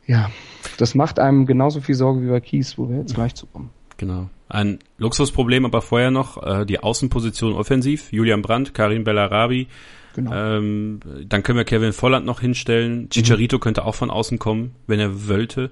[0.05, 0.31] Ja,
[0.77, 3.69] das macht einem genauso viel Sorge wie bei Kies, wo wir jetzt gleich zu kommen.
[3.97, 4.29] Genau.
[4.49, 8.11] Ein Luxusproblem, aber vorher noch äh, die Außenposition offensiv.
[8.11, 9.67] Julian Brandt, Karim Bellarabi.
[10.15, 10.33] Genau.
[10.33, 13.09] Ähm, dann können wir Kevin Volland noch hinstellen.
[13.09, 15.71] Chicharito könnte auch von außen kommen, wenn er wollte.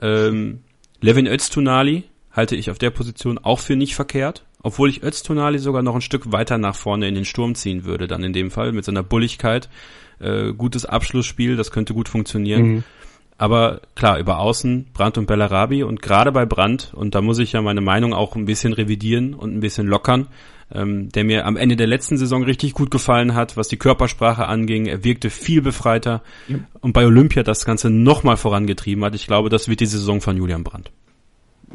[0.00, 0.60] Ähm,
[1.00, 4.44] Levin Öztunali halte ich auf der Position auch für nicht verkehrt.
[4.62, 8.06] Obwohl ich Öztunali sogar noch ein Stück weiter nach vorne in den Sturm ziehen würde,
[8.06, 9.68] dann in dem Fall mit seiner Bulligkeit.
[10.18, 12.82] Äh, gutes Abschlussspiel, das könnte gut funktionieren.
[13.36, 17.52] Aber klar, über Außen Brandt und Bellarabi und gerade bei Brandt, und da muss ich
[17.52, 20.28] ja meine Meinung auch ein bisschen revidieren und ein bisschen lockern,
[20.72, 24.46] ähm, der mir am Ende der letzten Saison richtig gut gefallen hat, was die Körpersprache
[24.46, 24.86] anging.
[24.86, 26.22] Er wirkte viel befreiter
[26.80, 29.14] und bei Olympia das Ganze nochmal vorangetrieben hat.
[29.14, 30.90] Ich glaube, das wird die Saison von Julian Brandt.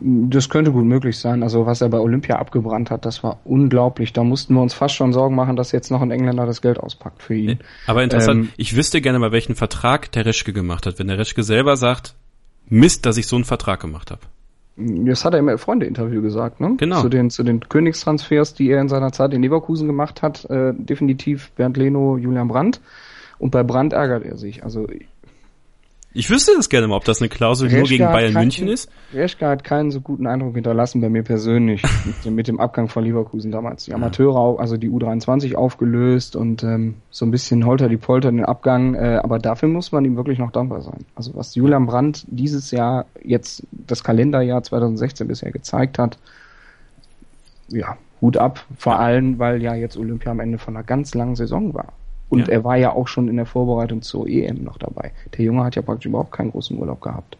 [0.01, 1.43] Das könnte gut möglich sein.
[1.43, 4.13] Also was er bei Olympia abgebrannt hat, das war unglaublich.
[4.13, 6.79] Da mussten wir uns fast schon Sorgen machen, dass jetzt noch ein Engländer das Geld
[6.79, 7.59] auspackt für ihn.
[7.87, 10.99] Aber interessant, Ähm, ich wüsste gerne mal, welchen Vertrag der Reschke gemacht hat.
[10.99, 12.15] Wenn der Reschke selber sagt,
[12.67, 14.21] Mist, dass ich so einen Vertrag gemacht habe.
[14.77, 16.75] Das hat er im Freunde-Interview gesagt, ne?
[16.77, 17.01] Genau.
[17.01, 20.73] Zu den, zu den Königstransfers, die er in seiner Zeit in Leverkusen gemacht hat, äh,
[20.73, 22.79] definitiv Bernd Leno, Julian Brandt.
[23.39, 24.63] Und bei Brandt ärgert er sich.
[24.63, 24.87] Also
[26.11, 28.41] Ich wüsste das gerne mal, ob das eine Klausel nur Reschke gegen hat Bayern keinen-
[28.45, 28.89] München ist.
[29.13, 32.87] Reschke hat keinen so guten Eindruck hinterlassen bei mir persönlich mit, dem- mit dem Abgang
[32.89, 33.85] von Leverkusen damals.
[33.85, 38.43] Die Amateure, also die U23 aufgelöst und ähm, so ein bisschen holter die Polter den
[38.43, 38.95] Abgang.
[38.95, 41.05] Äh, aber dafür muss man ihm wirklich noch dankbar sein.
[41.13, 46.17] Also was Julian Brandt dieses Jahr, jetzt das Kalenderjahr 2016 bisher gezeigt hat,
[47.67, 48.65] ja, Hut ab.
[48.77, 51.93] Vor allem, weil ja jetzt Olympia am Ende von einer ganz langen Saison war.
[52.29, 52.53] Und Ja.
[52.53, 55.11] er war ja auch schon in der Vorbereitung zur EM noch dabei.
[55.37, 57.37] Der Junge hat ja praktisch überhaupt keinen großen Urlaub gehabt.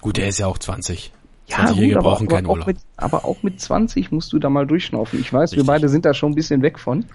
[0.00, 1.12] Gut, der ist ja auch 20.
[1.48, 2.66] Ja, 20-Jährige gut, aber, brauchen aber, keinen auch Urlaub.
[2.68, 5.18] mit, aber auch mit 20 musst du da mal durchschnaufen.
[5.18, 5.66] Ich weiß, Richtig.
[5.66, 7.06] wir beide sind da schon ein bisschen weg von,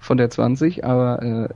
[0.00, 1.48] von der 20, aber äh,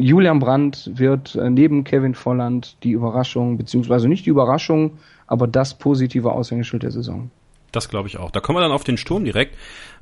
[0.00, 4.92] Julian Brandt wird äh, neben Kevin Volland die Überraschung, beziehungsweise nicht die Überraschung,
[5.26, 7.30] aber das positive Aushängeschild der Saison.
[7.72, 8.30] Das glaube ich auch.
[8.30, 9.56] Da kommen wir dann auf den Sturm direkt.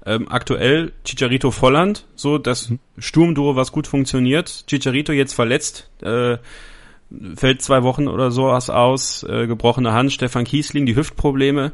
[0.07, 4.65] Ähm, aktuell Chicharito Volland, so das Sturmduo, was gut funktioniert.
[4.67, 6.39] Chicharito jetzt verletzt, äh,
[7.35, 11.73] fällt zwei Wochen oder so was aus, äh, gebrochene Hand, Stefan Kiesling, die Hüftprobleme.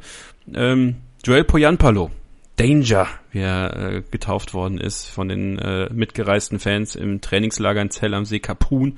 [0.52, 2.10] Ähm, Joel Poyanpalo,
[2.56, 7.90] Danger, wie er äh, getauft worden ist von den äh, mitgereisten Fans im Trainingslager in
[7.90, 8.96] Zell am See Kapun.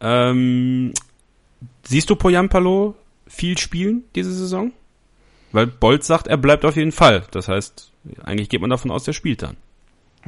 [0.00, 0.92] Ähm,
[1.82, 2.94] siehst du Poyampalo
[3.26, 4.72] viel spielen diese Saison?
[5.52, 7.22] Weil Bolt sagt, er bleibt auf jeden Fall.
[7.30, 7.92] Das heißt,
[8.24, 9.56] eigentlich geht man davon aus, der spielt dann.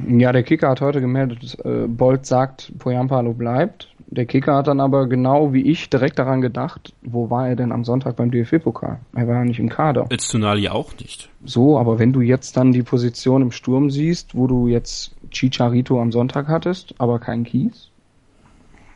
[0.07, 3.89] Ja, der Kicker hat heute gemeldet, äh, Bolt sagt, Poyampalo bleibt.
[4.07, 7.71] Der Kicker hat dann aber genau wie ich direkt daran gedacht, wo war er denn
[7.71, 8.99] am Sonntag beim DFB-Pokal?
[9.15, 10.07] Er war ja nicht im Kader.
[10.11, 11.29] Öztunali auch nicht.
[11.45, 16.01] So, aber wenn du jetzt dann die Position im Sturm siehst, wo du jetzt Chicharito
[16.01, 17.89] am Sonntag hattest, aber keinen Kies,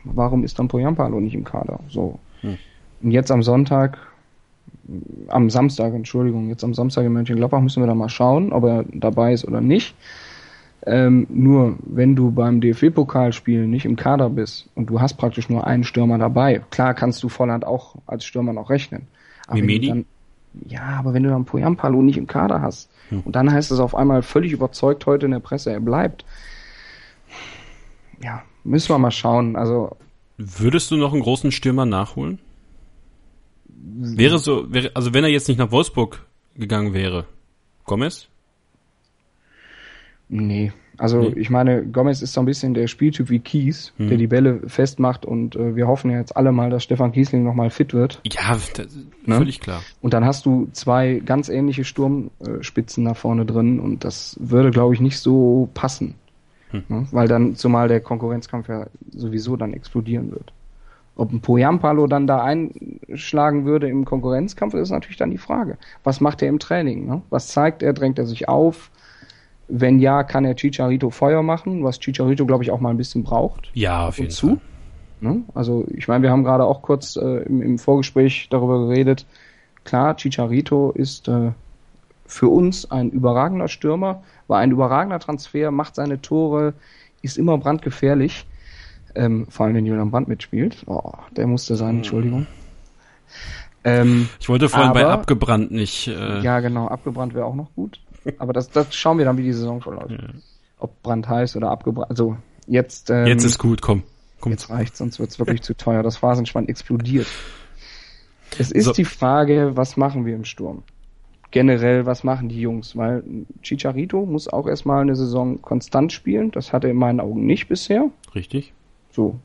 [0.03, 1.79] warum ist dann Poyampalo nicht im Kader?
[1.89, 2.19] So.
[3.01, 3.99] Und jetzt am Sonntag,
[5.27, 8.85] am Samstag, Entschuldigung, jetzt am Samstag in Mönchengladbach müssen wir dann mal schauen, ob er
[8.93, 9.95] dabei ist oder nicht.
[10.85, 15.67] Ähm, nur, wenn du beim DFB-Pokalspiel nicht im Kader bist und du hast praktisch nur
[15.67, 19.07] einen Stürmer dabei, klar kannst du Volland auch als Stürmer noch rechnen.
[19.47, 20.05] Aber dann,
[20.67, 22.89] ja, aber wenn du dann Poyampalo nicht im Kader hast
[23.25, 26.25] und dann heißt es auf einmal völlig überzeugt heute in der Presse, er bleibt.
[28.23, 29.55] Ja, müssen wir mal schauen.
[29.55, 29.95] Also
[30.37, 32.39] Würdest du noch einen großen Stürmer nachholen?
[33.79, 36.25] Wäre so, wäre, also wenn er jetzt nicht nach Wolfsburg
[36.55, 37.25] gegangen wäre,
[37.85, 38.27] Gomez?
[40.29, 40.71] Nee.
[40.99, 41.33] Also Nee.
[41.39, 44.07] ich meine, Gomez ist so ein bisschen der Spieltyp wie Kies, Hm.
[44.09, 47.43] der die Bälle festmacht und äh, wir hoffen ja jetzt alle mal, dass Stefan Kiesling
[47.43, 48.19] nochmal fit wird.
[48.25, 48.57] Ja,
[49.25, 49.35] Ne?
[49.35, 49.83] völlig klar.
[50.01, 54.95] Und dann hast du zwei ganz ähnliche Sturmspitzen da vorne drin und das würde, glaube
[54.95, 56.15] ich, nicht so passen.
[56.71, 56.83] Hm.
[56.89, 57.07] Ne?
[57.11, 60.51] Weil dann, zumal der Konkurrenzkampf ja sowieso dann explodieren wird.
[61.17, 65.77] Ob ein Poyampalo dann da einschlagen würde im Konkurrenzkampf, ist natürlich dann die Frage.
[66.03, 67.07] Was macht er im Training?
[67.07, 67.21] Ne?
[67.31, 67.93] Was zeigt er?
[67.93, 68.91] Drängt er sich auf?
[69.67, 73.23] Wenn ja, kann er Chicharito Feuer machen, was Chicharito, glaube ich, auch mal ein bisschen
[73.23, 73.71] braucht.
[73.73, 74.47] Ja, auf jeden zu?
[74.47, 74.57] Fall.
[75.19, 75.41] Ne?
[75.55, 79.25] Also ich meine, wir haben gerade auch kurz äh, im, im Vorgespräch darüber geredet.
[79.83, 81.51] Klar, Chicharito ist äh,
[82.27, 86.73] für uns ein überragender Stürmer, war ein überragender Transfer, macht seine Tore,
[87.23, 88.45] ist immer brandgefährlich.
[89.17, 90.83] Ähm, vor allem, wenn Julian Brandt mitspielt.
[90.85, 91.77] Oh, der musste Hm.
[91.77, 92.45] sein, Entschuldigung.
[93.83, 96.07] Ähm, Ich wollte vorhin bei Aber- abgebrannt nicht.
[96.07, 97.99] Äh, ja, genau, abgebrannt wäre auch noch gut.
[98.39, 100.13] Aber das, das schauen wir dann, wie die Saison verläuft.
[100.79, 102.09] Ob Brand heiß oder abgebrannt.
[102.09, 102.37] Also
[102.67, 104.03] jetzt, ähm, Jetzt ist gut, komm.
[104.41, 104.51] komm.
[104.51, 106.03] Jetzt reicht, sonst wird's wirklich zu teuer.
[106.03, 107.27] Das Phasenspann explodiert.
[108.59, 108.93] Es ist So.
[108.93, 110.83] die Frage, was machen wir im Sturm?
[111.51, 112.95] Generell, was machen die Jungs?
[112.97, 113.23] Weil
[113.61, 116.51] Chicharito muss auch erstmal eine Saison konstant spielen.
[116.51, 118.09] Das hat er in meinen Augen nicht bisher.
[118.35, 118.73] Richtig.
[119.17, 119.35] So,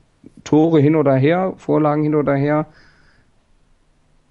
[0.45, 2.67] Tore hin oder her, Vorlagen hin oder her.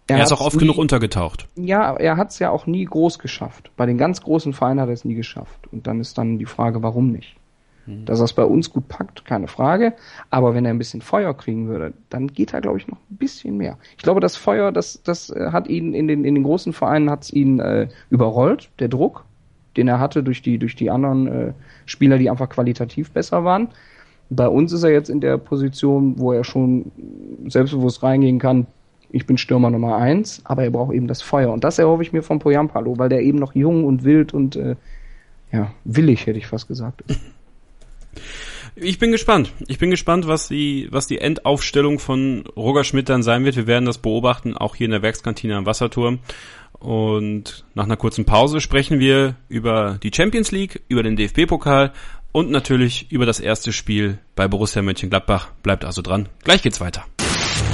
[0.08, 1.48] Er, ist hat's auch oft nie- genug untergetaucht.
[1.56, 3.72] ja, er hat es ja auch nie groß geschafft.
[3.76, 5.68] Bei den ganz großen Vereinen hat er es nie geschafft.
[5.72, 7.36] Und dann ist dann die Frage, warum nicht?
[8.06, 9.94] Dass er es bei uns gut packt, keine Frage.
[10.30, 13.18] Aber wenn er ein bisschen Feuer kriegen würde, dann geht er, glaube ich, noch ein
[13.18, 13.78] bisschen mehr.
[13.98, 17.10] Ich glaube, das Feuer, das, das äh, hat ihn in den, in den großen Vereinen
[17.10, 19.26] hat's ihn äh, überrollt, der Druck,
[19.78, 21.54] den er hatte durch die, durch die anderen äh,
[21.88, 23.70] Spieler, die einfach qualitativ besser waren.
[24.34, 26.92] Bei uns ist er jetzt in der Position, wo er schon
[27.48, 28.66] selbstbewusst reingehen kann,
[29.12, 31.52] ich bin Stürmer Nummer eins, aber er braucht eben das Feuer.
[31.52, 34.56] Und das erhoffe ich mir von Poyampalo, weil der eben noch jung und wild und
[34.56, 34.78] äh,
[35.52, 37.04] ja, willig, hätte ich fast gesagt.
[38.76, 39.52] Ich bin gespannt.
[39.68, 43.58] Ich bin gespannt, was die, was die Endaufstellung von Roger Schmidt dann sein wird.
[43.58, 46.20] Wir werden das beobachten, auch hier in der Werkskantine am Wasserturm.
[46.80, 51.92] Und nach einer kurzen Pause sprechen wir über die Champions League, über den DFB-Pokal
[52.32, 55.52] und natürlich über das erste Spiel bei Borussia Mönchengladbach.
[55.64, 56.30] Bleibt also dran.
[56.44, 57.06] Gleich geht's weiter.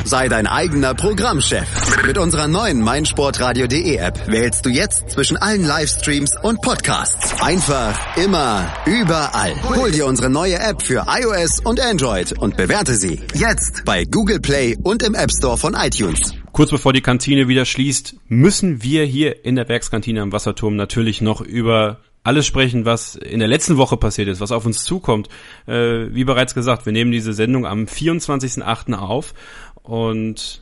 [0.07, 2.05] Sei dein eigener Programmchef.
[2.05, 7.41] Mit unserer neuen meinsportradio.de App wählst du jetzt zwischen allen Livestreams und Podcasts.
[7.41, 9.53] Einfach, immer, überall.
[9.75, 14.39] Hol dir unsere neue App für iOS und Android und bewerte sie jetzt bei Google
[14.39, 16.33] Play und im App Store von iTunes.
[16.53, 21.21] Kurz bevor die Kantine wieder schließt, müssen wir hier in der Werkskantine am Wasserturm natürlich
[21.21, 25.29] noch über alles sprechen, was in der letzten Woche passiert ist, was auf uns zukommt.
[25.65, 28.93] Äh, wie bereits gesagt, wir nehmen diese Sendung am 24.08.
[28.95, 29.33] auf
[29.81, 30.61] und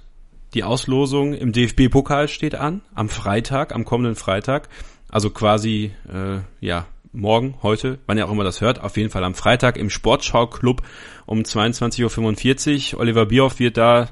[0.53, 4.69] die Auslosung im DFB-Pokal steht an, am Freitag, am kommenden Freitag.
[5.09, 9.23] Also quasi, äh, ja, morgen, heute, wann ihr auch immer das hört, auf jeden Fall
[9.23, 10.83] am Freitag im Sportschau-Club
[11.25, 12.99] um 22.45 Uhr.
[12.99, 14.09] Oliver Bierhoff wird da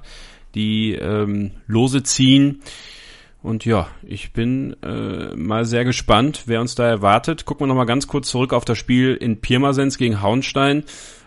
[0.56, 2.64] die ähm, Lose ziehen.
[3.44, 7.44] Und ja, ich bin äh, mal sehr gespannt, wer uns da erwartet.
[7.44, 10.86] Gucken wir nochmal ganz kurz zurück auf das Spiel in Pirmasens gegen Hauenstein.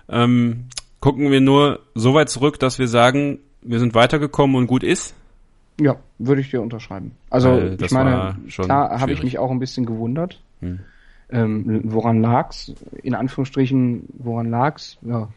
[0.08, 0.64] Ähm,
[1.00, 5.14] gucken wir nur so weit zurück, dass wir sagen, wir sind weitergekommen und gut ist.
[5.78, 7.12] Ja, würde ich dir unterschreiben.
[7.28, 10.40] Also Weil ich meine, klar habe ich mich auch ein bisschen gewundert.
[10.60, 10.80] Hm.
[11.28, 12.72] Ähm, woran lag's?
[13.02, 14.96] In Anführungsstrichen, woran lag's?
[15.02, 15.28] Ja,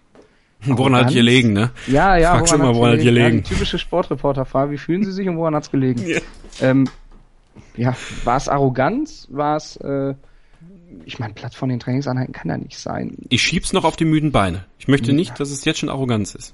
[0.65, 1.71] Woran hat gelegen, ne?
[1.87, 3.37] Ja, ja, Fragst immer, woran hat's Ja, gelegen?
[3.43, 6.03] die typische Sportreporterfrage, wie fühlen Sie sich und woran hat's gelegen?
[6.61, 6.87] Ähm,
[7.77, 7.95] ja,
[8.25, 9.27] war es Arroganz?
[9.31, 10.13] War es, äh,
[11.05, 13.15] ich meine, Platz von den Trainingseinheiten kann ja nicht sein.
[13.29, 14.65] Ich schieb's noch auf die müden Beine.
[14.79, 16.53] Ich möchte nicht, dass es jetzt schon Arroganz ist.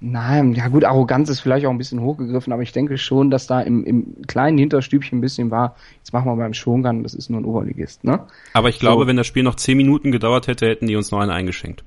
[0.00, 3.46] Nein, ja gut, Arroganz ist vielleicht auch ein bisschen hochgegriffen, aber ich denke schon, dass
[3.46, 7.30] da im, im kleinen Hinterstübchen ein bisschen war, jetzt machen wir beim Shogun, das ist
[7.30, 8.20] nur ein Oberligist, ne?
[8.52, 9.08] Aber ich glaube, So.
[9.08, 11.82] wenn das Spiel noch zehn Minuten gedauert hätte, hätten die uns noch einen eingeschenkt.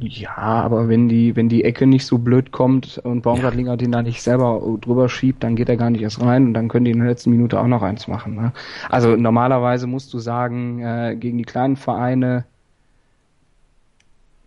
[0.00, 4.02] Ja, aber wenn die, wenn die Ecke nicht so blöd kommt und Baumgartlinger den da
[4.02, 6.92] nicht selber drüber schiebt, dann geht er gar nicht erst rein und dann können die
[6.92, 8.36] in der letzten Minute auch noch eins machen.
[8.36, 8.52] Ne?
[8.88, 12.44] Also normalerweise musst du sagen, äh, gegen die kleinen Vereine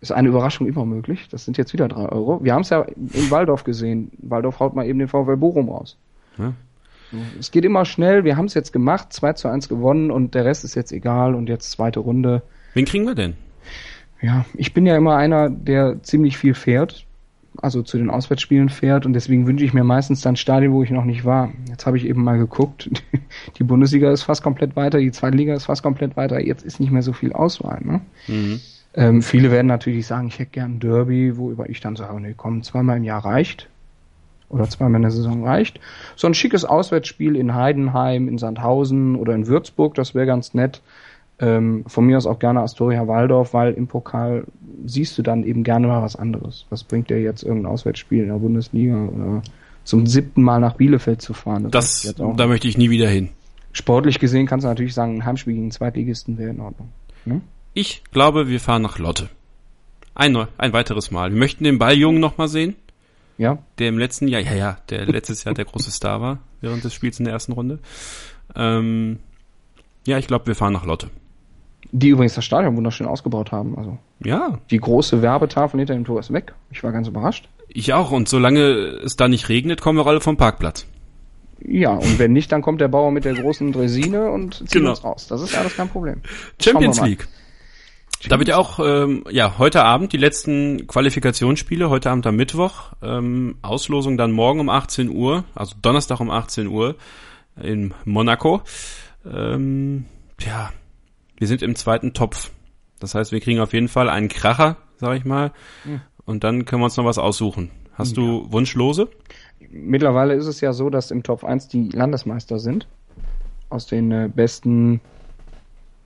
[0.00, 1.28] ist eine Überraschung immer möglich.
[1.30, 2.42] Das sind jetzt wieder drei Euro.
[2.42, 4.10] Wir haben es ja in Waldorf gesehen.
[4.18, 5.96] Waldorf haut mal eben den VfL Bochum raus.
[6.38, 6.52] Ja.
[7.38, 8.24] Es geht immer schnell.
[8.24, 11.34] Wir haben es jetzt gemacht, 2 zu 1 gewonnen und der Rest ist jetzt egal
[11.34, 12.42] und jetzt zweite Runde.
[12.74, 13.34] Wen kriegen wir denn?
[14.22, 17.04] Ja, ich bin ja immer einer, der ziemlich viel fährt,
[17.60, 20.90] also zu den Auswärtsspielen fährt und deswegen wünsche ich mir meistens dann Stadien, wo ich
[20.90, 21.50] noch nicht war.
[21.68, 22.88] Jetzt habe ich eben mal geguckt,
[23.58, 26.80] die Bundesliga ist fast komplett weiter, die zweite Liga ist fast komplett weiter, jetzt ist
[26.80, 27.80] nicht mehr so viel Auswahl.
[27.82, 28.00] Ne?
[28.28, 28.60] Mhm.
[28.94, 32.34] Ähm, viele werden natürlich sagen, ich hätte gern ein Derby, worüber ich dann sage, nee,
[32.36, 33.68] komm, zweimal im Jahr reicht.
[34.48, 35.80] Oder zweimal in der Saison reicht.
[36.14, 40.82] So ein schickes Auswärtsspiel in Heidenheim, in Sandhausen oder in Würzburg, das wäre ganz nett.
[41.42, 44.44] Ähm, von mir aus auch gerne Astoria Waldorf, weil im Pokal
[44.86, 46.66] siehst du dann eben gerne mal was anderes.
[46.70, 49.42] Was bringt dir jetzt irgendein Auswärtsspiel in der Bundesliga oder
[49.84, 51.68] zum siebten Mal nach Bielefeld zu fahren?
[51.70, 53.30] Das, auch da möchte ich nie wieder hin.
[53.72, 56.88] sportlich gesehen kannst du natürlich sagen, ein Heimspiel gegen Zweitligisten wäre in Ordnung.
[57.24, 57.40] Ne?
[57.74, 59.28] Ich glaube, wir fahren nach Lotte.
[60.14, 61.32] Ein, ein weiteres Mal.
[61.32, 62.76] Wir möchten den Balljungen noch mal sehen,
[63.38, 66.84] Ja, der im letzten Jahr, ja, ja, der letztes Jahr der große Star war, während
[66.84, 67.80] des Spiels in der ersten Runde.
[68.54, 69.18] Ähm,
[70.06, 71.08] ja, ich glaube, wir fahren nach Lotte.
[71.92, 73.76] Die übrigens das Stadion wunderschön ausgebaut haben.
[73.78, 76.54] Also Ja, die große Werbetafel hinter dem Tor ist weg.
[76.70, 77.48] Ich war ganz überrascht.
[77.68, 78.10] ich auch.
[78.10, 78.60] Und solange
[79.04, 80.86] es da nicht regnet, kommen wir alle vom Parkplatz.
[81.64, 84.90] Ja, und wenn nicht, dann kommt der Bauer mit der großen Dresine und zieht Genau.
[84.90, 85.26] uns raus.
[85.28, 86.20] Das ist alles kein Problem.
[86.60, 87.00] Champions.
[87.00, 87.28] League.
[88.28, 92.92] Da wird ja auch, ähm, ja, heute Abend die letzten Qualifikationsspiele, heute Abend am Mittwoch,
[93.02, 96.96] ähm, Auslosung dann morgen um 18 Uhr, also Donnerstag um 18 Uhr
[97.60, 98.62] in Monaco.
[99.24, 100.04] Ähm,
[100.40, 100.70] ja,
[101.42, 102.52] wir sind im zweiten Topf.
[103.00, 105.50] Das heißt, wir kriegen auf jeden Fall einen Kracher, sag ich mal,
[106.24, 107.72] und dann können wir uns noch was aussuchen.
[107.94, 109.08] Hast du Wunschlose?
[109.58, 112.86] Mittlerweile ist es ja so, dass im Top 1 die Landesmeister sind.
[113.70, 115.00] Aus den äh, besten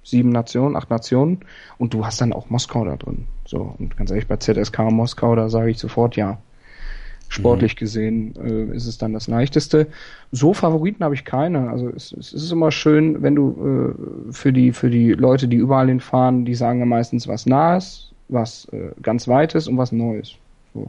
[0.03, 1.41] sieben Nationen, acht Nationen.
[1.77, 3.27] Und du hast dann auch Moskau da drin.
[3.45, 6.39] So, und ganz ehrlich, bei ZSK Moskau, da sage ich sofort ja.
[7.29, 9.89] Sportlich gesehen äh, ist es dann das leichteste.
[10.33, 11.71] So Favoriten habe ich keine.
[11.71, 13.95] Also es, es ist immer schön, wenn du
[14.29, 18.13] äh, für die für die Leute, die überall hinfahren, die sagen ja meistens was Nahes,
[18.29, 20.35] was äh, ganz Weites und was Neues.
[20.73, 20.89] So.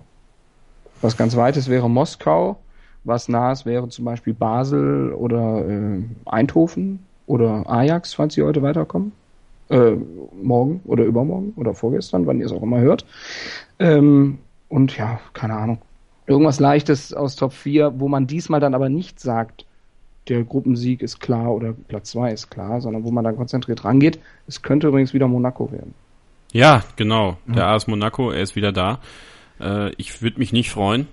[1.02, 2.58] Was ganz Weites wäre Moskau,
[3.04, 9.12] was Nahes wäre zum Beispiel Basel oder äh, Eindhoven oder Ajax, falls sie heute weiterkommen.
[9.70, 9.98] Äh,
[10.42, 13.06] morgen oder übermorgen oder vorgestern, wann ihr es auch immer hört.
[13.80, 14.38] Ähm,
[14.70, 15.80] und ja, keine Ahnung.
[16.28, 19.66] Irgendwas Leichtes aus Top 4, wo man diesmal dann aber nicht sagt,
[20.28, 24.20] der Gruppensieg ist klar oder Platz 2 ist klar, sondern wo man dann konzentriert rangeht.
[24.46, 25.94] Es könnte übrigens wieder Monaco werden.
[26.52, 27.38] Ja, genau.
[27.46, 29.00] Der AS Monaco, er ist wieder da.
[29.62, 31.08] Äh, ich würde mich nicht freuen,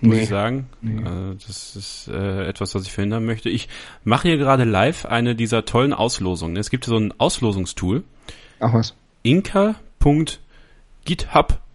[0.00, 0.22] muss Nee.
[0.22, 0.68] ich sagen.
[0.82, 3.48] Äh, das ist äh, etwas, was ich verhindern möchte.
[3.50, 3.68] Ich
[4.04, 6.56] mache hier gerade live eine dieser tollen Auslosungen.
[6.56, 8.02] Es gibt so ein Auslosungstool.
[8.58, 8.94] Ach was.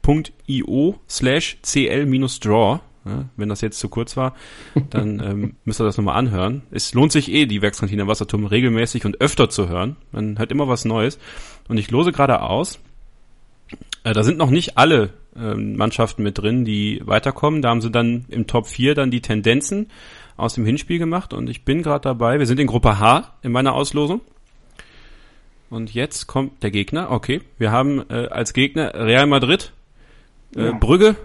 [0.06, 2.80] inka.github.io slash cl-draw.
[3.08, 4.34] Ja, wenn das jetzt zu kurz war,
[4.89, 6.64] dann ähm, müsst ihr das nochmal anhören.
[6.72, 9.95] Es lohnt sich eh, die Werkskantine Wasserturm regelmäßig und öfter zu hören.
[10.12, 11.20] Man hört immer was Neues.
[11.68, 12.80] Und ich lose gerade aus.
[14.03, 17.62] Äh, da sind noch nicht alle ähm, Mannschaften mit drin, die weiterkommen.
[17.62, 19.91] Da haben sie dann im Top 4 dann die Tendenzen
[20.36, 21.32] aus dem Hinspiel gemacht.
[21.32, 22.39] Und ich bin gerade dabei.
[22.39, 24.22] Wir sind in Gruppe H in meiner Auslosung.
[25.70, 27.12] Und jetzt kommt der Gegner.
[27.12, 29.74] Okay, wir haben äh, als Gegner Real Madrid,
[30.56, 30.72] äh, Ja.
[30.74, 31.16] Brügge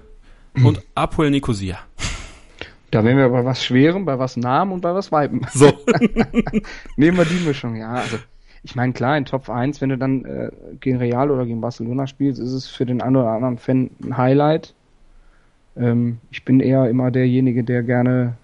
[0.64, 1.78] und Apoel Nicosia.
[2.91, 5.43] Da wären wir bei was Schwerem, bei was Nahem und bei was Weiben.
[5.53, 5.72] So.
[6.97, 7.93] Nehmen wir die Mischung, ja.
[7.93, 8.16] Also,
[8.64, 10.51] ich meine, klar, in Top 1, wenn du dann äh,
[10.81, 14.16] gegen Real oder gegen Barcelona spielst, ist es für den einen oder anderen Fan ein
[14.16, 14.74] Highlight.
[15.76, 18.35] Ähm, ich bin eher immer derjenige, der gerne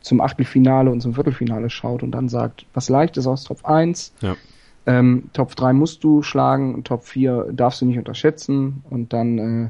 [0.00, 4.14] zum Achtelfinale und zum Viertelfinale schaut und dann sagt, was leicht ist aus Top 1.
[4.20, 4.36] Ja.
[4.86, 9.68] Ähm, Top 3 musst du schlagen, Top 4 darfst du nicht unterschätzen und dann äh,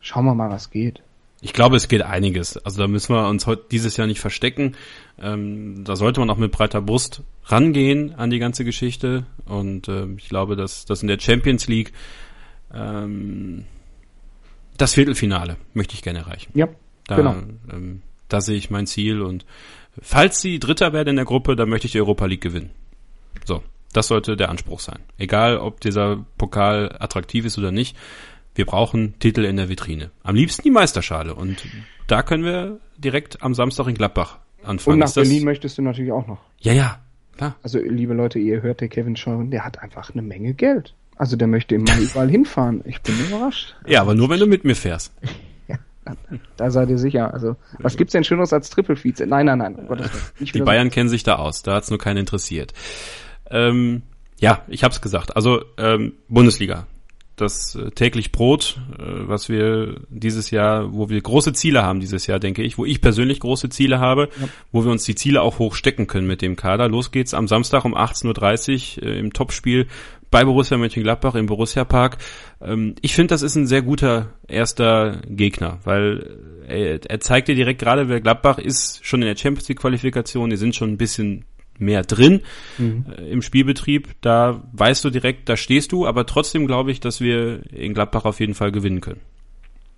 [0.00, 1.02] schauen wir mal, was geht.
[1.40, 2.56] Ich glaube, es geht einiges.
[2.58, 4.74] Also da müssen wir uns heute dieses Jahr nicht verstecken.
[5.20, 9.24] Ähm, da sollte man auch mit breiter Brust rangehen an die ganze Geschichte.
[9.44, 11.92] Und ähm, ich glaube, dass das in der Champions League
[12.74, 13.64] ähm,
[14.76, 16.50] das Viertelfinale möchte ich gerne erreichen.
[16.54, 16.68] Ja,
[17.06, 17.36] Da, genau.
[17.72, 19.22] ähm, da sehe ich mein Ziel.
[19.22, 19.46] Und
[20.00, 22.70] falls sie Dritter werden in der Gruppe, dann möchte ich die Europa League gewinnen.
[23.44, 24.98] So, das sollte der Anspruch sein.
[25.18, 27.96] Egal, ob dieser Pokal attraktiv ist oder nicht.
[28.58, 30.10] Wir brauchen Titel in der Vitrine.
[30.24, 31.32] Am liebsten die Meisterschale.
[31.32, 31.64] Und
[32.08, 34.94] da können wir direkt am Samstag in Gladbach anfangen.
[34.94, 36.40] Und nach Berlin möchtest du natürlich auch noch.
[36.58, 36.98] Ja, ja,
[37.36, 37.54] klar.
[37.62, 40.92] Also, liebe Leute, ihr hört, der Kevin Scheuren, der hat einfach eine Menge Geld.
[41.14, 42.82] Also, der möchte immer überall hinfahren.
[42.84, 43.76] Ich bin überrascht.
[43.86, 45.14] Ja, aber nur wenn du mit mir fährst.
[46.56, 47.34] Da seid ihr sicher.
[47.34, 49.26] Also, was gibt's denn Schöneres als Triple Vize?
[49.26, 49.90] Nein, nein, nein.
[49.90, 50.08] Willen.
[50.38, 52.72] Nicht Die Bayern kennen sich da aus, da hat's nur keinen interessiert.
[53.50, 54.00] Ähm,
[54.40, 55.36] ja, ich hab's gesagt.
[55.36, 56.86] Also ähm, Bundesliga,
[57.40, 62.26] das äh, täglich Brot, äh, was wir dieses Jahr, wo wir große Ziele haben dieses
[62.26, 64.28] Jahr, denke ich, wo ich persönlich große Ziele habe,
[64.72, 66.88] wo wir uns die Ziele auch hochstecken können mit dem Kader.
[66.88, 69.86] Los geht's am Samstag um 18.30 Uhr äh, im Topspiel
[70.30, 72.18] bei Borussia Mönchengladbach im Borussia Park.
[72.60, 77.80] Ähm, ich finde, das ist ein sehr guter erster Gegner, weil er zeigt dir direkt
[77.80, 81.46] gerade, wer Gladbach ist schon in der Champions League Qualifikation, die sind schon ein bisschen
[81.78, 82.40] mehr drin
[82.78, 84.08] äh, im Spielbetrieb.
[84.20, 88.24] Da weißt du direkt, da stehst du, aber trotzdem glaube ich, dass wir in Gladbach
[88.24, 89.20] auf jeden Fall gewinnen können.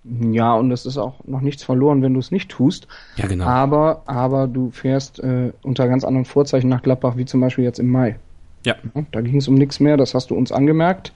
[0.03, 2.87] Ja, und es ist auch noch nichts verloren, wenn du es nicht tust.
[3.17, 3.45] Ja, genau.
[3.45, 7.79] Aber, aber du fährst äh, unter ganz anderen Vorzeichen nach Gladbach, wie zum Beispiel jetzt
[7.79, 8.17] im Mai.
[8.65, 8.75] Ja.
[8.95, 11.13] Ja, Da ging es um nichts mehr, das hast du uns angemerkt.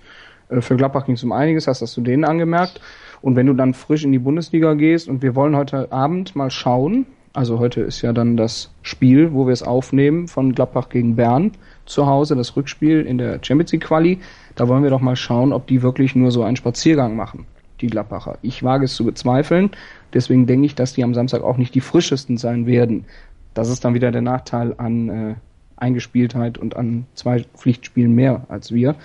[0.49, 2.79] Äh, Für Gladbach ging es um einiges, das hast du denen angemerkt.
[3.21, 6.51] Und wenn du dann frisch in die Bundesliga gehst und wir wollen heute Abend mal
[6.51, 11.15] schauen, also heute ist ja dann das Spiel, wo wir es aufnehmen von Gladbach gegen
[11.15, 11.51] Bern
[11.85, 14.19] zu Hause, das Rückspiel in der Champions League Quali,
[14.55, 17.45] da wollen wir doch mal schauen, ob die wirklich nur so einen Spaziergang machen,
[17.81, 18.37] die Gladbacher.
[18.41, 19.71] Ich wage es zu bezweifeln,
[20.13, 23.05] deswegen denke ich, dass die am Samstag auch nicht die frischesten sein werden.
[23.53, 25.35] Das ist dann wieder der Nachteil an äh,
[25.75, 28.95] Eingespieltheit und an zwei Pflichtspielen mehr als wir.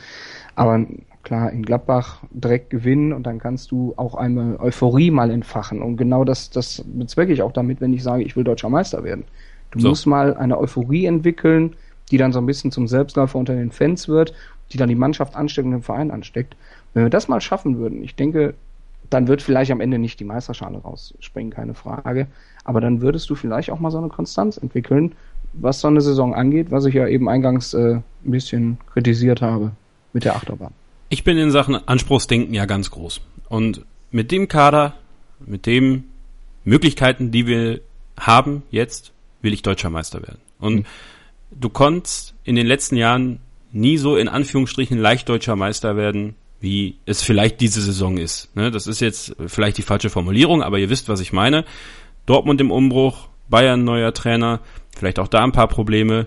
[0.55, 0.87] Aber
[1.23, 5.83] klar, in Gladbach direkt gewinnen und dann kannst du auch einmal Euphorie mal entfachen.
[5.83, 9.05] Und genau das, das bezwecke ich auch damit, wenn ich sage, ich will deutscher Meister
[9.05, 9.25] werden.
[9.71, 9.89] Du So.
[9.89, 11.77] musst mal eine Euphorie entwickeln,
[12.11, 14.33] die dann so ein bisschen zum Selbstläufer unter den Fans wird,
[14.73, 16.57] die dann die Mannschaft ansteckt und den Verein ansteckt.
[16.95, 18.55] Wenn wir das mal schaffen würden, ich denke,
[19.11, 22.29] dann wird vielleicht am Ende nicht die Meisterschale rausspringen, keine Frage.
[22.65, 25.15] Aber dann würdest du vielleicht auch mal so eine Konstanz entwickeln,
[25.53, 29.73] was so eine Saison angeht, was ich ja eben eingangs äh, ein bisschen kritisiert habe
[30.13, 30.75] mit der Achterbahn.
[31.13, 33.21] Ich bin in Sachen Anspruchsdenken ja ganz groß.
[33.49, 34.95] Und mit dem Kader,
[35.45, 36.05] mit den
[36.65, 37.81] Möglichkeiten, die wir
[38.19, 40.39] haben jetzt, will ich deutscher Meister werden.
[40.61, 40.87] Und
[41.51, 43.41] du konntest in den letzten Jahren
[43.73, 48.55] nie so in Anführungsstrichen leicht deutscher Meister werden, wie es vielleicht diese Saison ist.
[48.55, 51.65] Ne, das ist jetzt vielleicht die falsche Formulierung, aber ihr wisst, was ich meine.
[52.27, 54.61] Dortmund im Umbruch, Bayern neuer Trainer,
[54.97, 56.27] vielleicht auch da ein paar Probleme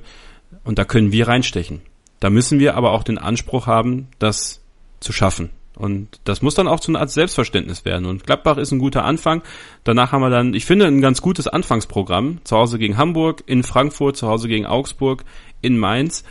[0.66, 1.82] und da können wir reinstechen.
[2.20, 4.63] Da müssen wir aber auch den Anspruch haben, das
[5.04, 5.50] zu schaffen.
[5.76, 8.06] Und das muss dann auch zu einer Art Selbstverständnis werden.
[8.06, 9.42] Und Gladbach ist ein guter Anfang.
[9.84, 12.40] Danach haben wir dann, ich finde, ein ganz gutes Anfangsprogramm.
[12.44, 15.24] Zu Hause gegen Hamburg, in Frankfurt, zu Hause gegen Augsburg,
[15.62, 16.24] in Mainz.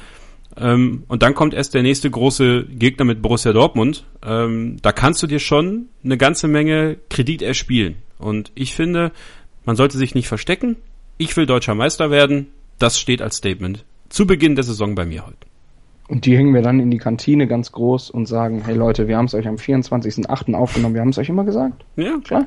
[0.57, 4.05] Ähm, und dann kommt erst der nächste große Gegner mit Borussia Dortmund.
[4.25, 7.97] Ähm, da kannst du dir schon eine ganze Menge Kredit erspielen.
[8.19, 9.11] Und ich finde,
[9.65, 10.77] man sollte sich nicht verstecken.
[11.19, 12.49] Ich will deutscher Meister werden.
[12.79, 15.52] Das steht als Statement zu Beginn der Saison bei mir heute.
[16.09, 19.17] Und die hängen wir dann in die Kantine ganz groß und sagen, hey Leute, wir
[19.17, 20.55] haben es euch am 24.08.
[20.55, 21.85] aufgenommen, wir haben es euch immer gesagt.
[21.97, 22.47] Ja, Klar.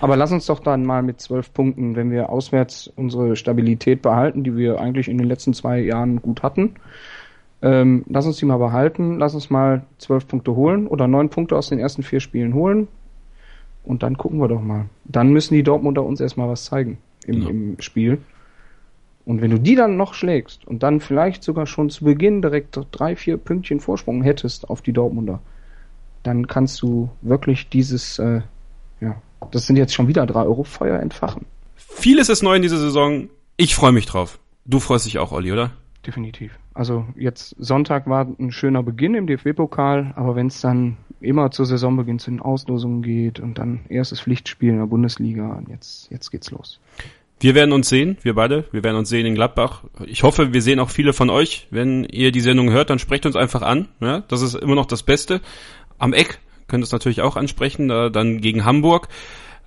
[0.00, 4.42] Aber lass uns doch dann mal mit zwölf Punkten, wenn wir auswärts unsere Stabilität behalten,
[4.42, 6.74] die wir eigentlich in den letzten zwei Jahren gut hatten,
[7.60, 11.56] ähm, lass uns die mal behalten, lass uns mal zwölf Punkte holen oder neun Punkte
[11.56, 12.88] aus den ersten vier Spielen holen
[13.84, 14.86] Und dann gucken wir doch mal.
[15.04, 17.48] Dann müssen die Dortmunder uns erstmal was zeigen im, Genau.
[17.50, 18.18] im Spiel.
[19.28, 22.80] Und wenn du die dann noch schlägst und dann vielleicht sogar schon zu Beginn direkt
[22.92, 25.40] drei, vier Pünktchen Vorsprung hättest auf die Dortmunder,
[26.22, 28.40] dann kannst du wirklich dieses, äh,
[29.02, 29.20] ja,
[29.50, 31.44] das sind jetzt schon wieder drei Euro Feuer entfachen.
[31.76, 33.28] Vieles ist neu in dieser Saison.
[33.58, 34.38] Ich freue mich drauf.
[34.64, 35.72] Du freust dich auch, Olli, oder?
[36.06, 36.58] Definitiv.
[36.72, 41.66] Also jetzt Sonntag war ein schöner Beginn im DFB-Pokal, aber wenn es dann immer zur
[41.66, 46.30] Saisonbeginn zu den Auslosungen geht und dann erstes Pflichtspiel in der Bundesliga, und jetzt, jetzt
[46.30, 46.80] geht's los.
[47.40, 48.64] Wir werden uns sehen, wir beide.
[48.72, 49.82] Wir werden uns sehen in Gladbach.
[50.06, 51.68] Ich hoffe, wir sehen auch viele von euch.
[51.70, 53.88] Wenn ihr die Sendung hört, dann sprecht uns einfach an.
[54.00, 55.40] Ja, das ist immer noch das Beste.
[55.98, 59.08] Am Eck könnt ihr es natürlich auch ansprechen, da dann gegen Hamburg.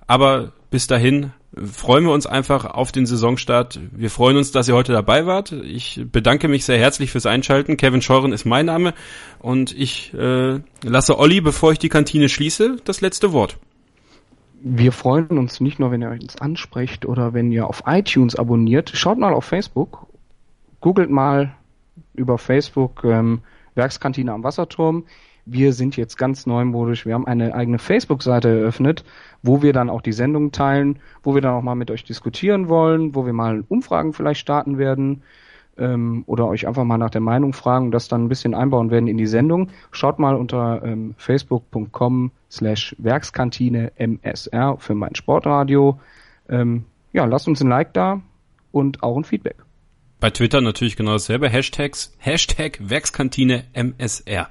[0.06, 3.80] Aber bis dahin freuen wir uns einfach auf den Saisonstart.
[3.92, 5.52] Wir freuen uns, dass ihr heute dabei wart.
[5.52, 7.76] Ich bedanke mich sehr herzlich fürs Einschalten.
[7.76, 8.94] Kevin Scheuren ist mein Name
[9.38, 13.58] und ich äh, lasse Olli, bevor ich die Kantine schließe, das letzte Wort.
[14.64, 18.90] Wir freuen uns nicht nur, wenn ihr uns ansprecht oder wenn ihr auf iTunes abonniert.
[18.94, 20.06] Schaut mal auf Facebook.
[20.80, 21.52] Googelt mal
[22.14, 23.40] über Facebook ähm,
[23.74, 25.04] Werkskantine am Wasserturm.
[25.46, 27.04] Wir sind jetzt ganz neumodisch.
[27.06, 29.04] Wir haben eine eigene Facebook-Seite eröffnet,
[29.42, 32.68] wo wir dann auch die Sendungen teilen, wo wir dann auch mal mit euch diskutieren
[32.68, 35.22] wollen, wo wir mal Umfragen vielleicht starten werden
[35.78, 38.90] ähm, oder euch einfach mal nach der Meinung fragen und das dann ein bisschen einbauen
[38.90, 39.68] werden in die Sendung.
[39.90, 46.00] Schaut mal unter ähm, facebook.com slash Werkskantine MSR für mein Sportradio.
[46.48, 48.20] Ähm, ja, lasst uns ein Like da
[48.70, 49.56] und auch ein Feedback.
[50.20, 51.48] Bei Twitter natürlich genau dasselbe.
[51.48, 54.48] Hashtags, Hashtag Werkskantine MSR.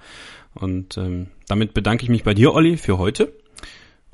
[0.53, 3.33] Und ähm, damit bedanke ich mich bei dir, Olli, für heute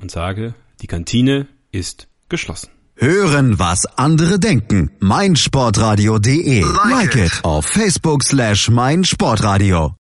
[0.00, 2.70] und sage, die Kantine ist geschlossen.
[3.00, 4.90] Hören, was andere denken.
[4.98, 6.64] meinsportradio.de.
[6.84, 9.94] Like it auf Facebook slash meinsportradio.